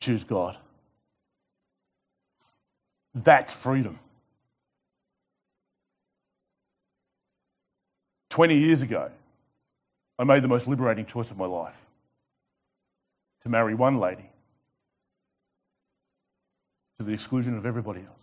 choose 0.00 0.22
God. 0.22 0.58
That's 3.14 3.52
freedom. 3.54 3.98
20 8.28 8.56
years 8.56 8.82
ago, 8.82 9.10
I 10.18 10.24
made 10.24 10.42
the 10.42 10.48
most 10.48 10.68
liberating 10.68 11.06
choice 11.06 11.30
of 11.30 11.36
my 11.36 11.46
life 11.46 11.81
to 13.42 13.48
marry 13.48 13.74
one 13.74 13.98
lady 13.98 14.30
to 16.98 17.04
the 17.04 17.12
exclusion 17.12 17.56
of 17.56 17.66
everybody 17.66 18.00
else. 18.00 18.22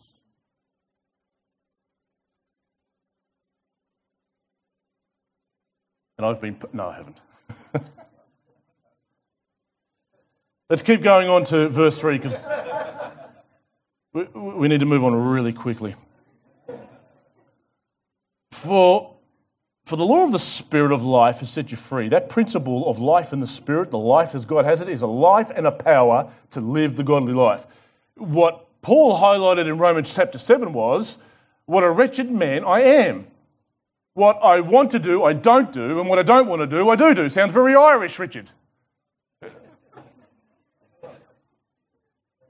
And 6.18 6.26
I've 6.26 6.42
been, 6.42 6.58
no, 6.74 6.88
I 6.88 6.96
haven't. 6.96 7.18
Let's 10.70 10.82
keep 10.82 11.02
going 11.02 11.30
on 11.30 11.46
to 11.46 11.70
verse 11.70 12.00
3 12.00 12.18
because 12.18 12.36
we, 14.14 14.24
we 14.24 14.68
need 14.68 14.82
to 14.82 14.86
move 14.86 15.04
on 15.04 15.16
really 15.16 15.54
quickly. 15.54 15.96
For, 18.52 19.16
for 19.90 19.96
the 19.96 20.06
law 20.06 20.24
of 20.24 20.32
the 20.32 20.38
Spirit 20.38 20.92
of 20.92 21.02
life 21.02 21.40
has 21.40 21.50
set 21.50 21.72
you 21.72 21.78
free. 21.78 22.10
That 22.10 22.30
principle 22.30 22.88
of 22.88 23.00
life 23.00 23.34
in 23.34 23.40
the 23.40 23.48
Spirit, 23.48 23.90
the 23.90 23.98
life 23.98 24.36
as 24.36 24.46
God 24.46 24.64
has 24.66 24.82
it, 24.82 24.88
is 24.88 25.02
a 25.02 25.08
life 25.08 25.50
and 25.50 25.66
a 25.66 25.72
power 25.72 26.30
to 26.52 26.62
live 26.62 26.96
the 26.96 27.02
godly 27.02 27.34
life. 27.34 27.66
What 28.14 28.68
Paul 28.84 29.20
highlighted 29.20 29.68
in 29.68 29.80
Romans 29.80 30.14
chapter 30.14 30.38
7 30.38 30.74
was, 30.74 31.18
What 31.66 31.84
a 31.84 31.90
wretched 31.90 32.30
man 32.30 32.64
I 32.66 32.82
am. 32.82 33.26
What 34.14 34.38
I 34.44 34.60
want 34.60 34.92
to 34.92 35.00
do, 35.00 35.24
I 35.24 35.34
don't 35.34 35.72
do, 35.72 36.00
and 36.00 36.08
what 36.08 36.20
I 36.20 36.24
don't 36.24 36.46
want 36.46 36.62
to 36.62 36.68
do, 36.68 36.88
I 36.88 36.96
do 36.96 37.16
do. 37.16 37.28
Sounds 37.28 37.52
very 37.52 37.74
Irish, 37.74 38.20
Richard. 38.20 38.48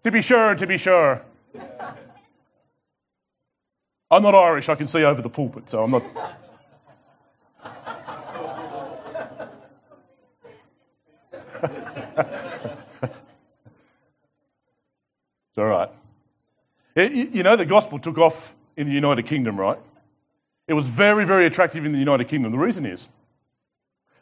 to 0.03 0.11
be 0.11 0.19
sure, 0.19 0.55
to 0.55 0.67
be 0.67 0.75
sure. 0.75 1.21
I'm 4.11 4.23
not 4.23 4.35
Irish, 4.35 4.67
I 4.67 4.75
can 4.75 4.87
see 4.87 5.05
over 5.05 5.21
the 5.21 5.29
pulpit, 5.29 5.69
so 5.69 5.85
I'm 5.85 5.91
not. 5.91 6.03
It's 11.63 11.73
all 15.57 15.65
right. 15.65 15.89
You 16.95 17.43
know, 17.43 17.55
the 17.55 17.65
gospel 17.65 17.99
took 17.99 18.17
off 18.17 18.55
in 18.75 18.87
the 18.87 18.93
United 18.93 19.25
Kingdom, 19.25 19.59
right? 19.59 19.79
It 20.67 20.73
was 20.73 20.87
very, 20.87 21.25
very 21.25 21.45
attractive 21.45 21.85
in 21.85 21.91
the 21.91 21.99
United 21.99 22.27
Kingdom. 22.27 22.51
The 22.51 22.57
reason 22.57 22.85
is 22.85 23.07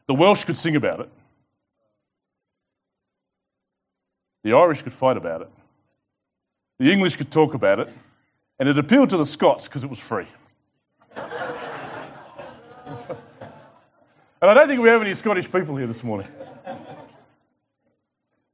The 0.07 0.13
Welsh 0.13 0.45
could 0.45 0.57
sing 0.57 0.75
about 0.75 1.01
it. 1.01 1.09
The 4.43 4.53
Irish 4.53 4.81
could 4.81 4.93
fight 4.93 5.17
about 5.17 5.41
it. 5.41 5.49
The 6.79 6.91
English 6.91 7.17
could 7.17 7.31
talk 7.31 7.53
about 7.53 7.79
it. 7.79 7.89
And 8.59 8.69
it 8.69 8.79
appealed 8.79 9.09
to 9.09 9.17
the 9.17 9.25
Scots 9.25 9.67
because 9.67 9.83
it 9.83 9.89
was 9.89 9.99
free. 9.99 10.27
and 11.15 11.31
I 14.41 14.53
don't 14.53 14.67
think 14.67 14.81
we 14.81 14.89
have 14.89 15.01
any 15.01 15.13
Scottish 15.15 15.51
people 15.51 15.75
here 15.77 15.87
this 15.87 16.03
morning. 16.03 16.27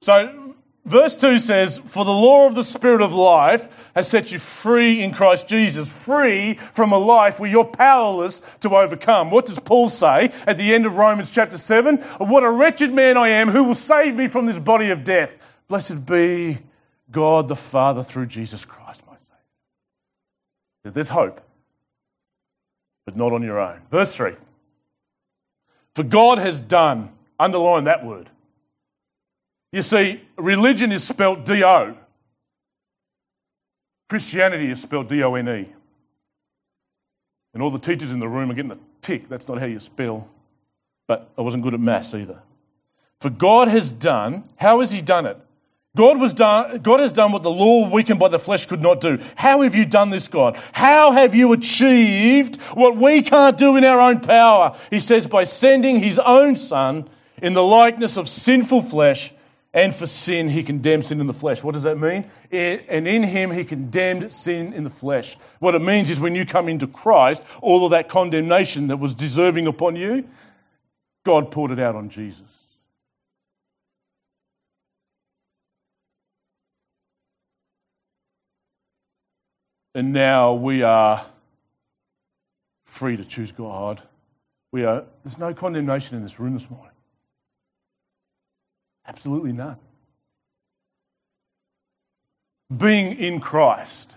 So, 0.01 0.55
verse 0.85 1.17
2 1.17 1.39
says, 1.39 1.79
For 1.79 2.05
the 2.05 2.11
law 2.11 2.47
of 2.47 2.55
the 2.55 2.63
Spirit 2.63 3.01
of 3.01 3.13
life 3.13 3.91
has 3.93 4.07
set 4.07 4.31
you 4.31 4.39
free 4.39 5.01
in 5.01 5.13
Christ 5.13 5.47
Jesus, 5.47 5.91
free 5.91 6.55
from 6.73 6.93
a 6.93 6.97
life 6.97 7.39
where 7.39 7.49
you're 7.49 7.65
powerless 7.65 8.41
to 8.61 8.75
overcome. 8.77 9.29
What 9.29 9.45
does 9.45 9.59
Paul 9.59 9.89
say 9.89 10.31
at 10.47 10.57
the 10.57 10.73
end 10.73 10.85
of 10.85 10.95
Romans 10.95 11.31
chapter 11.31 11.57
7? 11.57 11.97
What 11.97 12.43
a 12.43 12.51
wretched 12.51 12.93
man 12.93 13.17
I 13.17 13.29
am, 13.29 13.49
who 13.49 13.65
will 13.65 13.75
save 13.75 14.15
me 14.15 14.27
from 14.27 14.45
this 14.45 14.59
body 14.59 14.89
of 14.89 15.03
death? 15.03 15.37
Blessed 15.67 16.05
be 16.05 16.59
God 17.11 17.49
the 17.49 17.55
Father 17.57 18.03
through 18.03 18.27
Jesus 18.27 18.63
Christ, 18.63 19.03
my 19.05 19.17
Saviour. 19.17 20.93
There's 20.93 21.09
hope, 21.09 21.41
but 23.05 23.17
not 23.17 23.33
on 23.33 23.43
your 23.43 23.59
own. 23.59 23.81
Verse 23.91 24.15
3 24.15 24.35
For 25.95 26.03
God 26.03 26.39
has 26.39 26.61
done, 26.61 27.09
underline 27.39 27.83
that 27.85 28.05
word. 28.05 28.29
You 29.71 29.81
see, 29.81 30.21
religion 30.37 30.91
is 30.91 31.03
spelt 31.03 31.45
D 31.45 31.63
O, 31.63 31.95
Christianity 34.09 34.69
is 34.69 34.81
spelled 34.81 35.07
D 35.07 35.23
O 35.23 35.35
N 35.35 35.49
E. 35.49 35.69
And 37.53 37.61
all 37.61 37.71
the 37.71 37.79
teachers 37.79 38.11
in 38.11 38.19
the 38.19 38.27
room 38.27 38.49
are 38.51 38.53
getting 38.53 38.71
a 38.71 38.77
tick. 39.01 39.29
That's 39.29 39.47
not 39.47 39.59
how 39.59 39.65
you 39.65 39.79
spell. 39.79 40.29
But 41.07 41.29
I 41.37 41.41
wasn't 41.41 41.63
good 41.63 41.73
at 41.73 41.79
maths 41.79 42.13
either. 42.13 42.41
For 43.21 43.29
God 43.29 43.67
has 43.67 43.91
done, 43.91 44.43
how 44.55 44.79
has 44.79 44.91
He 44.91 45.01
done 45.01 45.25
it? 45.25 45.37
God, 45.95 46.19
was 46.19 46.33
done, 46.33 46.79
God 46.79 47.01
has 47.01 47.13
done 47.13 47.31
what 47.31 47.43
the 47.43 47.51
law 47.51 47.87
weakened 47.87 48.19
by 48.19 48.27
the 48.27 48.39
flesh 48.39 48.65
could 48.65 48.81
not 48.81 48.99
do. 48.99 49.19
How 49.35 49.61
have 49.61 49.75
you 49.75 49.85
done 49.85 50.09
this, 50.09 50.27
God? 50.27 50.57
How 50.71 51.11
have 51.11 51.35
you 51.35 51.53
achieved 51.53 52.59
what 52.73 52.97
we 52.97 53.21
can't 53.21 53.59
do 53.59 53.75
in 53.77 53.83
our 53.83 54.01
own 54.01 54.19
power? 54.19 54.75
He 54.89 54.99
says, 54.99 55.27
by 55.27 55.43
sending 55.43 55.99
his 55.99 56.17
own 56.17 56.55
son 56.55 57.07
in 57.43 57.53
the 57.53 57.61
likeness 57.61 58.17
of 58.17 58.27
sinful 58.27 58.81
flesh, 58.81 59.33
and 59.71 59.93
for 59.93 60.07
sin, 60.07 60.49
he 60.49 60.63
condemned 60.63 61.05
sin 61.05 61.19
in 61.19 61.27
the 61.27 61.33
flesh. 61.33 61.63
What 61.63 61.73
does 61.73 61.83
that 61.83 61.99
mean? 61.99 62.25
It, 62.51 62.85
and 62.89 63.07
in 63.07 63.23
him, 63.23 63.51
he 63.51 63.63
condemned 63.63 64.31
sin 64.31 64.73
in 64.73 64.83
the 64.83 64.89
flesh. 64.89 65.35
What 65.59 65.73
it 65.73 65.81
means 65.81 66.09
is 66.09 66.19
when 66.19 66.35
you 66.35 66.45
come 66.45 66.69
into 66.69 66.87
Christ, 66.87 67.41
all 67.61 67.85
of 67.85 67.91
that 67.91 68.07
condemnation 68.07 68.87
that 68.87 68.97
was 68.97 69.15
deserving 69.15 69.65
upon 69.67 69.95
you, 69.95 70.27
God 71.23 71.51
poured 71.51 71.71
it 71.71 71.79
out 71.79 71.95
on 71.95 72.09
Jesus. 72.09 72.62
And 79.95 80.11
now 80.11 80.53
we 80.53 80.81
are 80.81 81.25
free 82.85 83.15
to 83.17 83.25
choose 83.25 83.51
God. 83.51 84.01
We 84.71 84.85
are, 84.85 85.05
there's 85.23 85.37
no 85.37 85.53
condemnation 85.53 86.17
in 86.17 86.23
this 86.23 86.39
room 86.39 86.53
this 86.53 86.69
morning. 86.69 86.89
Absolutely 89.07 89.51
none. 89.51 89.77
Being 92.75 93.17
in 93.19 93.39
Christ. 93.39 94.15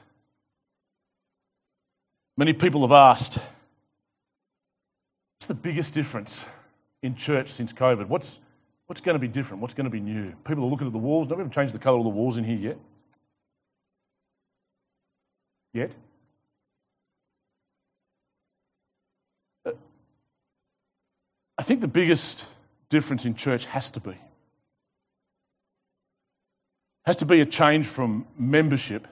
Many 2.38 2.52
people 2.52 2.82
have 2.82 2.92
asked, 2.92 3.38
what's 5.36 5.46
the 5.46 5.54
biggest 5.54 5.92
difference 5.92 6.44
in 7.02 7.16
church 7.16 7.50
since 7.50 7.72
COVID? 7.72 8.08
What's, 8.08 8.40
what's 8.86 9.00
going 9.00 9.14
to 9.14 9.18
be 9.18 9.28
different? 9.28 9.60
What's 9.60 9.74
going 9.74 9.84
to 9.84 9.90
be 9.90 10.00
new? 10.00 10.32
People 10.44 10.64
are 10.64 10.68
looking 10.68 10.86
at 10.86 10.92
the 10.92 10.98
walls. 10.98 11.26
Don't 11.26 11.36
we 11.36 11.42
haven't 11.42 11.52
changed 11.52 11.74
the 11.74 11.78
colour 11.78 11.98
of 11.98 12.04
the 12.04 12.10
walls 12.10 12.38
in 12.38 12.44
here 12.44 12.56
yet? 12.56 12.78
Yet. 15.76 15.92
Uh, 19.64 19.72
I 21.58 21.62
think 21.62 21.80
the 21.80 21.88
biggest 21.88 22.44
difference 22.88 23.24
in 23.24 23.34
church 23.34 23.66
has 23.66 23.90
to 23.92 24.00
be 24.00 24.16
has 27.04 27.16
to 27.16 27.26
be 27.26 27.40
a 27.40 27.46
change 27.46 27.86
from 27.86 28.26
membership 28.36 29.06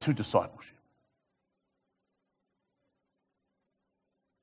to 0.00 0.12
discipleship. 0.12 0.76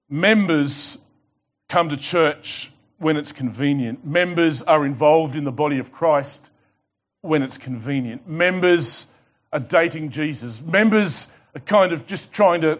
Members 0.09 0.97
come 1.69 1.87
to 1.89 1.97
church 1.97 2.71
when 2.97 3.15
it's 3.15 3.31
convenient. 3.31 4.05
Members 4.05 4.61
are 4.61 4.85
involved 4.85 5.37
in 5.37 5.45
the 5.45 5.51
body 5.51 5.79
of 5.79 5.93
Christ 5.93 6.49
when 7.21 7.41
it's 7.41 7.57
convenient. 7.57 8.27
Members 8.27 9.07
are 9.51 9.59
dating 9.59 10.12
Jesus. 10.12 10.62
Members 10.62 11.27
are 11.55 11.62
kind 11.62 11.91
of 11.91 12.05
just 12.05 12.31
trying 12.31 12.62
to 12.62 12.79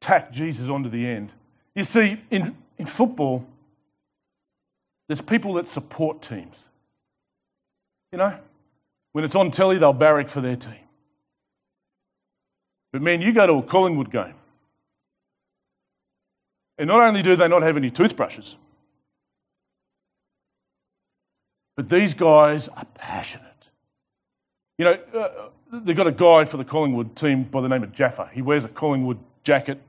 tack 0.00 0.32
Jesus 0.32 0.68
onto 0.68 0.88
the 0.88 1.06
end. 1.06 1.32
You 1.74 1.84
see, 1.84 2.20
in, 2.30 2.56
in 2.78 2.86
football, 2.86 3.46
there's 5.08 5.20
people 5.20 5.54
that 5.54 5.66
support 5.66 6.22
teams. 6.22 6.64
You 8.12 8.18
know, 8.18 8.38
when 9.12 9.24
it's 9.24 9.34
on 9.34 9.50
telly, 9.50 9.78
they'll 9.78 9.92
barrack 9.92 10.28
for 10.28 10.40
their 10.40 10.56
team. 10.56 10.74
But 12.92 13.02
man, 13.02 13.20
you 13.20 13.32
go 13.32 13.46
to 13.46 13.54
a 13.54 13.62
Collingwood 13.62 14.10
game, 14.10 14.34
and 16.78 16.88
not 16.88 17.00
only 17.00 17.22
do 17.22 17.36
they 17.36 17.48
not 17.48 17.62
have 17.62 17.76
any 17.76 17.90
toothbrushes, 17.90 18.56
but 21.76 21.88
these 21.88 22.14
guys 22.14 22.68
are 22.68 22.86
passionate. 22.94 23.55
You 24.78 24.84
know, 24.84 24.98
uh, 25.14 25.48
they've 25.72 25.96
got 25.96 26.06
a 26.06 26.12
guy 26.12 26.44
for 26.44 26.56
the 26.56 26.64
Collingwood 26.64 27.16
team 27.16 27.44
by 27.44 27.60
the 27.60 27.68
name 27.68 27.82
of 27.82 27.92
Jaffa. 27.92 28.30
He 28.32 28.42
wears 28.42 28.64
a 28.64 28.68
Collingwood 28.68 29.18
jacket. 29.42 29.80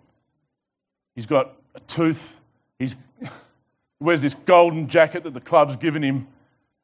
He's 1.16 1.26
got 1.26 1.54
a 1.76 1.80
tooth. 1.82 2.36
He's, 2.80 2.96
he 3.20 3.28
wears 4.00 4.22
this 4.22 4.34
golden 4.46 4.88
jacket 4.88 5.24
that 5.24 5.34
the 5.34 5.42
club's 5.42 5.76
given 5.76 6.04
him. 6.04 6.28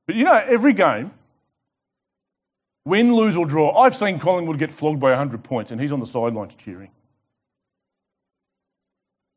But 0.06 0.16
you 0.16 0.26
know, 0.26 0.34
every 0.34 0.74
game, 0.74 1.12
win, 2.86 3.16
lose, 3.16 3.38
or 3.38 3.46
draw, 3.46 3.78
I've 3.78 3.96
seen 3.96 4.20
Collingwood 4.20 4.60
get 4.60 4.72
flogged 4.72 5.00
by 5.00 5.10
100 5.10 5.44
points, 5.44 5.72
and 5.72 5.80
he's 5.80 5.92
on 5.92 6.00
the 6.00 6.06
sidelines 6.06 6.56
cheering. 6.56 6.90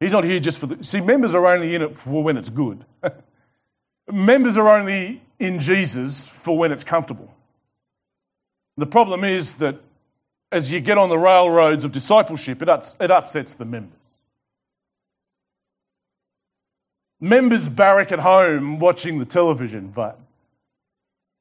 He's 0.00 0.12
not 0.12 0.24
here 0.24 0.40
just 0.40 0.58
for 0.58 0.66
the. 0.66 0.82
See, 0.84 1.00
members 1.00 1.34
are 1.34 1.46
only 1.46 1.74
in 1.74 1.82
it 1.82 1.96
for 1.96 2.22
when 2.22 2.36
it's 2.36 2.50
good. 2.50 2.84
members 4.12 4.58
are 4.58 4.68
only 4.68 5.22
in 5.38 5.58
Jesus 5.60 6.26
for 6.26 6.58
when 6.58 6.72
it's 6.72 6.84
comfortable. 6.84 7.32
The 8.76 8.86
problem 8.86 9.24
is 9.24 9.54
that 9.54 9.76
as 10.52 10.70
you 10.70 10.80
get 10.80 10.98
on 10.98 11.08
the 11.08 11.18
railroads 11.18 11.84
of 11.84 11.92
discipleship, 11.92 12.62
it, 12.62 12.68
ups, 12.68 12.94
it 13.00 13.10
upsets 13.10 13.54
the 13.54 13.64
members. 13.64 13.92
Members 17.20 17.68
barrack 17.68 18.12
at 18.12 18.18
home 18.18 18.78
watching 18.78 19.18
the 19.18 19.24
television, 19.24 19.88
but, 19.88 20.18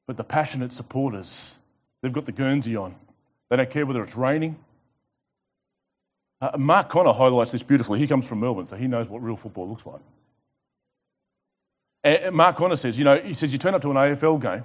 but 0.06 0.16
the 0.16 0.24
passionate 0.24 0.72
supporters, 0.72 1.52
they've 2.00 2.12
got 2.12 2.24
the 2.24 2.32
Guernsey 2.32 2.74
on. 2.74 2.94
They 3.50 3.56
don't 3.56 3.70
care 3.70 3.84
whether 3.84 4.02
it's 4.02 4.16
raining. 4.16 4.56
Uh, 6.40 6.56
Mark 6.58 6.88
Conner 6.88 7.12
highlights 7.12 7.52
this 7.52 7.62
beautifully. 7.62 7.98
He 7.98 8.06
comes 8.06 8.26
from 8.26 8.40
Melbourne, 8.40 8.66
so 8.66 8.76
he 8.76 8.86
knows 8.86 9.08
what 9.08 9.22
real 9.22 9.36
football 9.36 9.68
looks 9.68 9.84
like. 9.86 10.00
Uh, 12.02 12.30
Mark 12.30 12.56
Conner 12.56 12.76
says, 12.76 12.98
you 12.98 13.04
know, 13.04 13.18
he 13.18 13.34
says 13.34 13.52
you 13.52 13.58
turn 13.58 13.74
up 13.74 13.82
to 13.82 13.90
an 13.90 13.96
AFL 13.96 14.40
game 14.40 14.64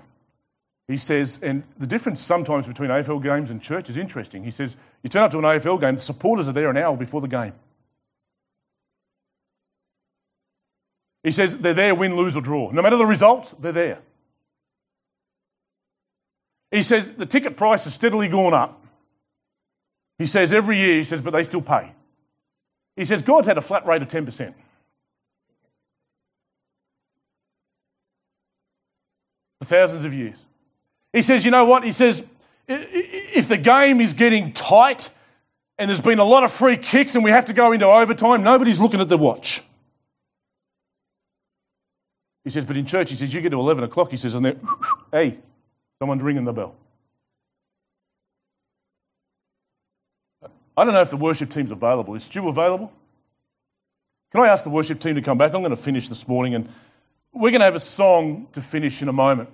he 0.91 0.97
says, 0.97 1.39
and 1.41 1.63
the 1.79 1.87
difference 1.87 2.19
sometimes 2.19 2.67
between 2.67 2.89
AFL 2.89 3.23
games 3.23 3.49
and 3.49 3.61
church 3.61 3.89
is 3.89 3.95
interesting. 3.95 4.43
He 4.43 4.51
says, 4.51 4.75
you 5.03 5.09
turn 5.09 5.23
up 5.23 5.31
to 5.31 5.37
an 5.37 5.45
AFL 5.45 5.79
game, 5.79 5.95
the 5.95 6.01
supporters 6.01 6.49
are 6.49 6.51
there 6.51 6.69
an 6.69 6.75
hour 6.75 6.97
before 6.97 7.21
the 7.21 7.29
game. 7.29 7.53
He 11.23 11.31
says 11.31 11.55
they're 11.55 11.73
there, 11.73 11.95
win, 11.95 12.17
lose, 12.17 12.35
or 12.35 12.41
draw. 12.41 12.71
No 12.71 12.81
matter 12.81 12.97
the 12.97 13.05
results, 13.05 13.55
they're 13.57 13.71
there. 13.71 13.99
He 16.71 16.83
says 16.83 17.11
the 17.11 17.25
ticket 17.25 17.55
price 17.55 17.85
has 17.85 17.93
steadily 17.93 18.27
gone 18.27 18.53
up. 18.53 18.83
He 20.17 20.25
says 20.25 20.53
every 20.53 20.77
year, 20.77 20.97
he 20.97 21.03
says, 21.05 21.21
but 21.21 21.31
they 21.31 21.43
still 21.43 21.61
pay. 21.61 21.93
He 22.97 23.05
says 23.05 23.21
God's 23.21 23.47
had 23.47 23.57
a 23.57 23.61
flat 23.61 23.85
rate 23.85 24.01
of 24.01 24.09
10%. 24.09 24.53
For 29.59 29.65
thousands 29.65 30.03
of 30.03 30.13
years. 30.13 30.45
He 31.13 31.21
says, 31.21 31.43
you 31.43 31.51
know 31.51 31.65
what? 31.65 31.83
He 31.83 31.91
says, 31.91 32.23
if 32.67 33.47
the 33.47 33.57
game 33.57 33.99
is 33.99 34.13
getting 34.13 34.53
tight 34.53 35.09
and 35.77 35.89
there's 35.89 36.01
been 36.01 36.19
a 36.19 36.25
lot 36.25 36.43
of 36.43 36.51
free 36.51 36.77
kicks 36.77 37.15
and 37.15 37.23
we 37.23 37.31
have 37.31 37.45
to 37.45 37.53
go 37.53 37.71
into 37.71 37.85
overtime, 37.85 38.43
nobody's 38.43 38.79
looking 38.79 39.01
at 39.01 39.09
the 39.09 39.17
watch. 39.17 39.61
He 42.43 42.49
says, 42.49 42.65
but 42.65 42.77
in 42.77 42.85
church, 42.85 43.09
he 43.09 43.15
says, 43.15 43.33
you 43.33 43.41
get 43.41 43.49
to 43.49 43.59
11 43.59 43.83
o'clock, 43.83 44.09
he 44.09 44.17
says, 44.17 44.33
and 44.33 44.45
then, 44.45 44.59
hey, 45.11 45.37
someone's 45.99 46.23
ringing 46.23 46.45
the 46.45 46.53
bell. 46.53 46.75
I 50.75 50.85
don't 50.85 50.93
know 50.93 51.01
if 51.01 51.09
the 51.09 51.17
worship 51.17 51.49
team's 51.49 51.71
available. 51.71 52.15
Is 52.15 52.23
Stu 52.23 52.47
available? 52.47 52.91
Can 54.31 54.41
I 54.41 54.47
ask 54.47 54.63
the 54.63 54.69
worship 54.69 54.99
team 54.99 55.15
to 55.15 55.21
come 55.21 55.37
back? 55.37 55.53
I'm 55.53 55.61
going 55.61 55.71
to 55.71 55.75
finish 55.75 56.07
this 56.07 56.27
morning 56.27 56.55
and 56.55 56.69
we're 57.33 57.51
going 57.51 57.59
to 57.59 57.65
have 57.65 57.75
a 57.75 57.81
song 57.81 58.47
to 58.53 58.61
finish 58.61 59.01
in 59.01 59.09
a 59.09 59.13
moment. 59.13 59.49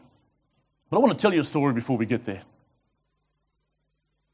But 0.90 0.98
I 0.98 1.00
want 1.00 1.18
to 1.18 1.22
tell 1.22 1.34
you 1.34 1.42
a 1.42 1.44
story 1.44 1.74
before 1.74 1.98
we 1.98 2.06
get 2.06 2.26
there. 2.26 2.44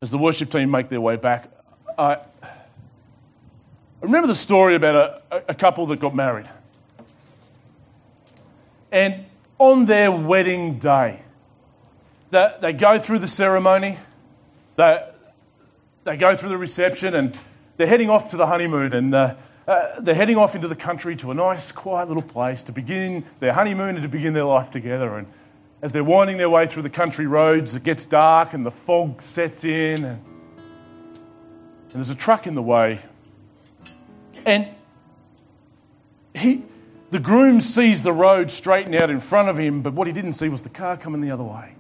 As 0.02 0.12
the 0.12 0.18
worship 0.18 0.52
team 0.52 0.70
make 0.70 0.90
their 0.90 1.02
way 1.02 1.16
back, 1.16 1.50
I, 1.98 2.18
remember 4.02 4.28
the 4.28 4.36
story 4.36 4.76
about 4.76 5.24
a, 5.32 5.44
a 5.50 5.56
couple 5.56 5.86
that 5.88 6.00
got 6.00 6.16
married. 6.16 6.50
And 8.92 9.26
on 9.58 9.86
their 9.86 10.12
wedding 10.12 10.78
day, 10.78 11.22
they, 12.30 12.54
they 12.62 12.74
go 12.74 13.00
through 13.00 13.20
the 13.20 13.28
ceremony, 13.28 13.98
they, 14.76 15.10
they 16.04 16.18
go 16.18 16.36
through 16.36 16.50
the 16.50 16.58
reception, 16.58 17.16
and 17.16 17.38
they're 17.78 17.88
heading 17.88 18.10
off 18.10 18.32
to 18.32 18.38
the 18.38 18.46
honeymoon. 18.46 18.94
And 18.94 19.16
uh, 19.16 19.36
uh, 19.68 20.00
they're 20.00 20.14
heading 20.14 20.38
off 20.38 20.54
into 20.54 20.68
the 20.68 20.76
country 20.76 21.16
to 21.18 21.32
a 21.32 21.34
nice, 21.34 21.72
quiet 21.72 22.08
little 22.08 22.24
place 22.24 22.62
to 22.64 22.72
begin 22.72 23.26
their 23.40 23.54
honeymoon 23.54 23.96
and 23.96 24.04
to 24.04 24.10
begin 24.10 24.34
their 24.34 24.44
life 24.44 24.70
together. 24.70 25.16
And 25.16 25.28
as 25.84 25.92
they're 25.92 26.02
winding 26.02 26.38
their 26.38 26.50
way 26.50 26.66
through 26.66 26.82
the 26.82 26.90
country 26.90 27.28
roads, 27.28 27.76
it 27.76 27.84
gets 27.84 28.06
dark 28.06 28.54
and 28.54 28.66
the 28.66 28.72
fog 28.72 29.22
sets 29.22 29.66
in, 29.66 30.06
and, 30.06 30.06
and 30.06 30.22
there's 31.92 32.10
a 32.10 32.16
truck 32.16 32.48
in 32.48 32.56
the 32.56 32.62
way. 32.62 33.02
And 34.46 34.70
he, 36.34 36.64
the 37.12 37.20
groom 37.20 37.60
sees 37.60 38.02
the 38.02 38.14
road 38.14 38.50
straighten 38.50 38.96
out 38.96 39.10
in 39.10 39.20
front 39.20 39.50
of 39.50 39.58
him, 39.58 39.82
but 39.82 39.94
what 39.94 40.08
he 40.08 40.14
didn't 40.14 40.34
see 40.34 40.48
was 40.48 40.62
the 40.62 40.70
car 40.70 40.96
coming 40.96 41.20
the 41.20 41.32
other 41.32 41.44
way. 41.44 41.76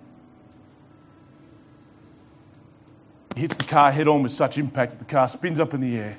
He 3.35 3.41
hits 3.41 3.55
the 3.55 3.63
car 3.63 3.89
head 3.89 4.09
on 4.09 4.21
with 4.21 4.33
such 4.33 4.57
impact 4.57 4.91
that 4.91 4.99
the 4.99 5.05
car 5.05 5.29
spins 5.29 5.61
up 5.61 5.73
in 5.73 5.79
the 5.79 5.97
air, 5.97 6.17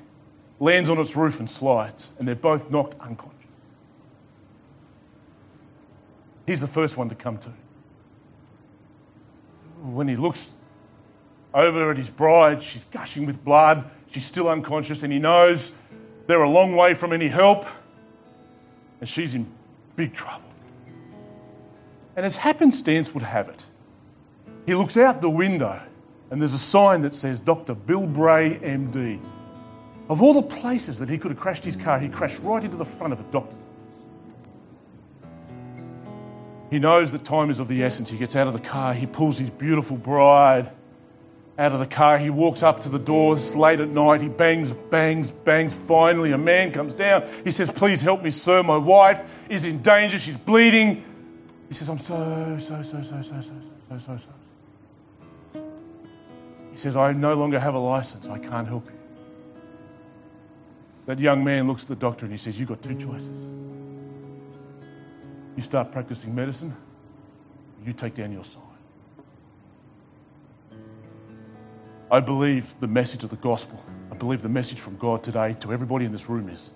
lands 0.58 0.88
on 0.88 0.98
its 0.98 1.14
roof, 1.16 1.38
and 1.38 1.48
slides, 1.48 2.12
and 2.18 2.26
they're 2.26 2.34
both 2.34 2.70
knocked 2.70 2.98
unconscious. 2.98 3.34
He's 6.46 6.62
the 6.62 6.66
first 6.66 6.96
one 6.96 7.10
to 7.10 7.14
come 7.14 7.36
to. 7.38 7.50
When 9.84 10.08
he 10.08 10.16
looks 10.16 10.50
over 11.52 11.90
at 11.90 11.96
his 11.96 12.10
bride, 12.10 12.62
she's 12.62 12.84
gushing 12.84 13.26
with 13.26 13.44
blood, 13.44 13.84
she's 14.10 14.24
still 14.24 14.48
unconscious, 14.48 15.02
and 15.02 15.12
he 15.12 15.18
knows 15.18 15.72
they're 16.26 16.42
a 16.42 16.48
long 16.48 16.74
way 16.74 16.94
from 16.94 17.12
any 17.12 17.28
help, 17.28 17.66
and 19.00 19.08
she's 19.08 19.34
in 19.34 19.46
big 19.94 20.14
trouble. 20.14 20.48
And 22.16 22.24
as 22.24 22.36
happenstance 22.36 23.12
would 23.14 23.22
have 23.22 23.48
it, 23.48 23.64
he 24.66 24.74
looks 24.74 24.96
out 24.96 25.20
the 25.20 25.30
window 25.30 25.80
and 26.30 26.40
there's 26.40 26.54
a 26.54 26.58
sign 26.58 27.02
that 27.02 27.14
says 27.14 27.38
Dr. 27.38 27.74
Bill 27.74 28.06
Bray, 28.06 28.58
MD. 28.62 29.20
Of 30.08 30.20
all 30.20 30.34
the 30.34 30.42
places 30.42 30.98
that 30.98 31.08
he 31.08 31.16
could 31.18 31.30
have 31.30 31.38
crashed 31.38 31.64
his 31.64 31.76
car, 31.76 31.98
he 31.98 32.08
crashed 32.08 32.40
right 32.40 32.64
into 32.64 32.76
the 32.76 32.84
front 32.84 33.12
of 33.12 33.20
a 33.20 33.22
doctor. 33.24 33.56
He 36.74 36.80
knows 36.80 37.12
that 37.12 37.22
time 37.22 37.50
is 37.50 37.60
of 37.60 37.68
the 37.68 37.84
essence. 37.84 38.10
He 38.10 38.18
gets 38.18 38.34
out 38.34 38.48
of 38.48 38.52
the 38.52 38.58
car, 38.58 38.94
he 38.94 39.06
pulls 39.06 39.38
his 39.38 39.48
beautiful 39.48 39.96
bride 39.96 40.72
out 41.56 41.70
of 41.70 41.78
the 41.78 41.86
car. 41.86 42.18
He 42.18 42.30
walks 42.30 42.64
up 42.64 42.80
to 42.80 42.88
the 42.88 42.98
door. 42.98 43.36
It's 43.36 43.54
late 43.54 43.78
at 43.78 43.90
night. 43.90 44.20
He 44.20 44.26
bangs, 44.26 44.72
bangs, 44.72 45.30
bangs. 45.30 45.72
Finally, 45.72 46.32
a 46.32 46.36
man 46.36 46.72
comes 46.72 46.92
down. 46.92 47.28
He 47.44 47.52
says, 47.52 47.70
Please 47.70 48.00
help 48.00 48.24
me, 48.24 48.30
sir. 48.30 48.64
My 48.64 48.76
wife 48.76 49.22
is 49.48 49.64
in 49.64 49.82
danger. 49.82 50.18
She's 50.18 50.36
bleeding. 50.36 51.04
He 51.68 51.74
says, 51.74 51.88
I'm 51.88 52.00
so, 52.00 52.56
so, 52.58 52.82
so, 52.82 53.02
so, 53.02 53.22
so, 53.22 53.40
so, 53.40 53.52
so, 53.88 53.98
so, 53.98 54.18
so. 54.18 55.62
He 56.72 56.76
says, 56.76 56.96
I 56.96 57.12
no 57.12 57.34
longer 57.34 57.60
have 57.60 57.74
a 57.74 57.78
license. 57.78 58.26
I 58.26 58.40
can't 58.40 58.66
help 58.66 58.86
you. 58.86 58.98
That 61.06 61.20
young 61.20 61.44
man 61.44 61.68
looks 61.68 61.82
at 61.82 61.88
the 61.88 61.94
doctor 61.94 62.26
and 62.26 62.32
he 62.32 62.38
says, 62.38 62.58
You've 62.58 62.70
got 62.70 62.82
two 62.82 62.96
choices. 62.96 63.38
You 65.56 65.62
start 65.62 65.92
practicing 65.92 66.34
medicine, 66.34 66.74
you 67.84 67.92
take 67.92 68.14
down 68.14 68.32
your 68.32 68.44
sign. 68.44 68.62
I 72.10 72.20
believe 72.20 72.74
the 72.80 72.86
message 72.86 73.24
of 73.24 73.30
the 73.30 73.36
gospel, 73.36 73.82
I 74.10 74.14
believe 74.14 74.42
the 74.42 74.48
message 74.48 74.80
from 74.80 74.96
God 74.96 75.22
today 75.22 75.54
to 75.60 75.72
everybody 75.72 76.04
in 76.04 76.12
this 76.12 76.28
room 76.28 76.48
is 76.48 76.72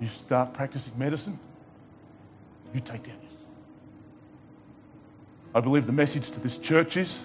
you 0.00 0.08
start 0.08 0.52
practicing 0.52 0.92
medicine, 0.98 1.38
you 2.74 2.80
take 2.80 3.02
down 3.02 3.16
your 3.22 3.30
sign. 3.30 3.40
I 5.54 5.60
believe 5.60 5.86
the 5.86 5.92
message 5.92 6.30
to 6.30 6.40
this 6.40 6.58
church 6.58 6.96
is 6.96 7.24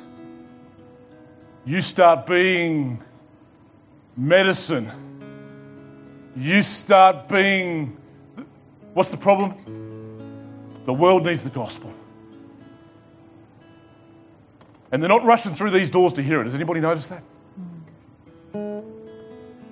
you 1.66 1.80
start 1.82 2.26
being 2.26 3.04
medicine. 4.18 4.90
You 6.36 6.62
start 6.62 7.28
being. 7.28 7.98
What's 8.94 9.10
the 9.10 9.18
problem? 9.18 9.56
The 10.86 10.94
world 10.94 11.26
needs 11.26 11.44
the 11.44 11.50
gospel. 11.50 11.94
And 14.92 15.02
they're 15.02 15.10
not 15.10 15.24
rushing 15.24 15.54
through 15.54 15.72
these 15.72 15.90
doors 15.90 16.14
to 16.14 16.24
hear 16.24 16.42
it. 16.42 16.46
Has 16.46 16.56
anybody 16.56 16.82
noticed 16.82 17.10
that? 17.10 17.24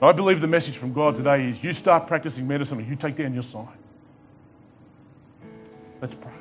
I 0.01 0.13
believe 0.13 0.39
the 0.39 0.47
message 0.47 0.77
from 0.77 0.93
God 0.93 1.15
today 1.15 1.47
is 1.47 1.61
you 1.61 1.73
start 1.73 2.07
practicing 2.07 2.47
medicine 2.47 2.79
or 2.79 2.81
you 2.81 2.95
take 2.95 3.15
down 3.15 3.33
your 3.33 3.43
sign. 3.43 3.67
Let's 6.01 6.15
pray. 6.15 6.31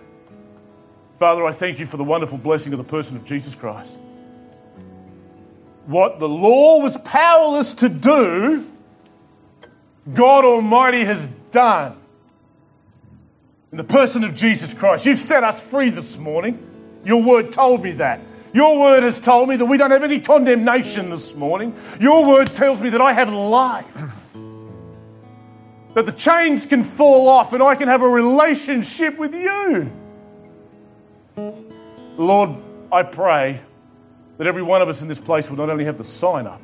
Father, 1.19 1.45
I 1.45 1.53
thank 1.53 1.81
you 1.81 1.87
for 1.87 1.97
the 1.97 2.05
wonderful 2.05 2.39
blessing 2.39 2.73
of 2.73 2.79
the 2.79 2.85
person 2.85 3.17
of 3.17 3.25
Jesus 3.25 3.57
Christ 3.57 3.99
what 5.89 6.19
the 6.19 6.29
law 6.29 6.81
was 6.81 6.99
powerless 6.99 7.73
to 7.73 7.89
do, 7.89 8.71
God 10.13 10.45
Almighty 10.45 11.03
has 11.05 11.27
done. 11.51 11.97
In 13.71 13.77
the 13.77 13.85
person 13.85 14.25
of 14.25 14.35
Jesus 14.35 14.73
Christ. 14.73 15.05
You've 15.05 15.19
set 15.19 15.45
us 15.45 15.63
free 15.63 15.91
this 15.91 16.17
morning. 16.17 16.65
Your 17.05 17.23
word 17.23 17.53
told 17.53 17.83
me 17.83 17.93
that. 17.93 18.21
Your 18.55 18.79
word 18.79 19.03
has 19.03 19.21
told 19.21 19.49
me 19.49 19.57
that 19.57 19.67
we 19.67 19.77
don't 19.77 19.91
have 19.91 20.03
any 20.03 20.21
condemnation 20.21 21.11
this 21.11 21.35
morning. 21.35 21.77
Your 22.01 22.27
word 22.27 22.47
tells 22.49 22.81
me 22.81 22.91
that 22.91 23.01
I 23.01 23.13
have 23.13 23.31
life. 23.33 24.35
That 25.95 26.07
the 26.07 26.13
chains 26.13 26.65
can 26.65 26.83
fall 26.83 27.29
off 27.29 27.53
and 27.53 27.63
I 27.63 27.75
can 27.75 27.89
have 27.89 28.03
a 28.03 28.09
relationship 28.09 29.19
with 29.19 29.35
you. 29.35 29.93
Lord, 32.17 32.57
I 32.91 33.03
pray 33.03 33.61
that 34.39 34.47
every 34.47 34.63
one 34.63 34.81
of 34.81 34.89
us 34.89 35.03
in 35.03 35.09
this 35.09 35.21
place 35.21 35.51
would 35.51 35.59
not 35.59 35.69
only 35.69 35.85
have 35.85 35.99
the 35.99 36.05
sign 36.05 36.47
up, 36.47 36.63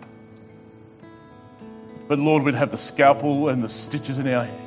but 2.08 2.18
Lord, 2.18 2.44
we'd 2.44 2.54
have 2.54 2.70
the 2.70 2.78
scalpel 2.78 3.48
and 3.48 3.62
the 3.62 3.68
stitches 3.68 4.18
in 4.18 4.28
our 4.28 4.44
hands. 4.44 4.63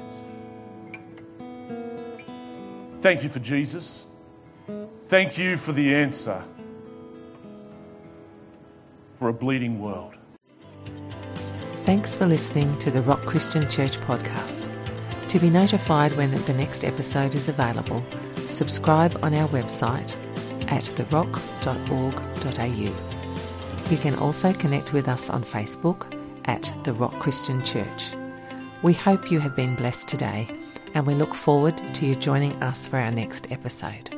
Thank 3.08 3.24
you 3.24 3.30
for 3.30 3.40
Jesus. 3.40 4.06
Thank 5.08 5.38
you 5.38 5.56
for 5.56 5.72
the 5.72 5.96
answer 5.96 6.44
for 9.18 9.30
a 9.30 9.34
bleeding 9.34 9.80
world. 9.80 10.16
Thanks 11.86 12.18
for 12.18 12.26
listening 12.26 12.78
to 12.80 12.92
the 12.92 13.02
Rock 13.02 13.22
Christian 13.22 13.70
Church 13.70 13.98
podcast. 14.02 14.70
To 15.30 15.40
be 15.40 15.50
notified 15.50 16.12
when 16.18 16.32
the 16.32 16.54
next 16.56 16.84
episode 16.84 17.34
is 17.34 17.48
available, 17.48 18.06
subscribe 18.50 19.18
on 19.24 19.34
our 19.34 19.48
website 19.48 20.18
at 20.70 20.84
therock.org.au. 20.84 21.50
You 23.90 23.98
can 24.00 24.16
also 24.16 24.52
connect 24.52 24.92
with 24.92 25.08
us 25.08 25.30
on 25.30 25.44
Facebook 25.44 26.14
at 26.44 26.74
The 26.84 26.92
Rock 26.92 27.14
Christian 27.20 27.64
Church. 27.64 28.12
We 28.84 28.92
hope 28.92 29.32
you 29.32 29.40
have 29.40 29.56
been 29.56 29.78
blessed 29.78 30.10
today 30.10 30.57
and 30.98 31.06
we 31.06 31.14
look 31.14 31.36
forward 31.36 31.78
to 31.94 32.08
you 32.08 32.16
joining 32.16 32.56
us 32.64 32.88
for 32.88 32.98
our 32.98 33.12
next 33.12 33.52
episode. 33.52 34.17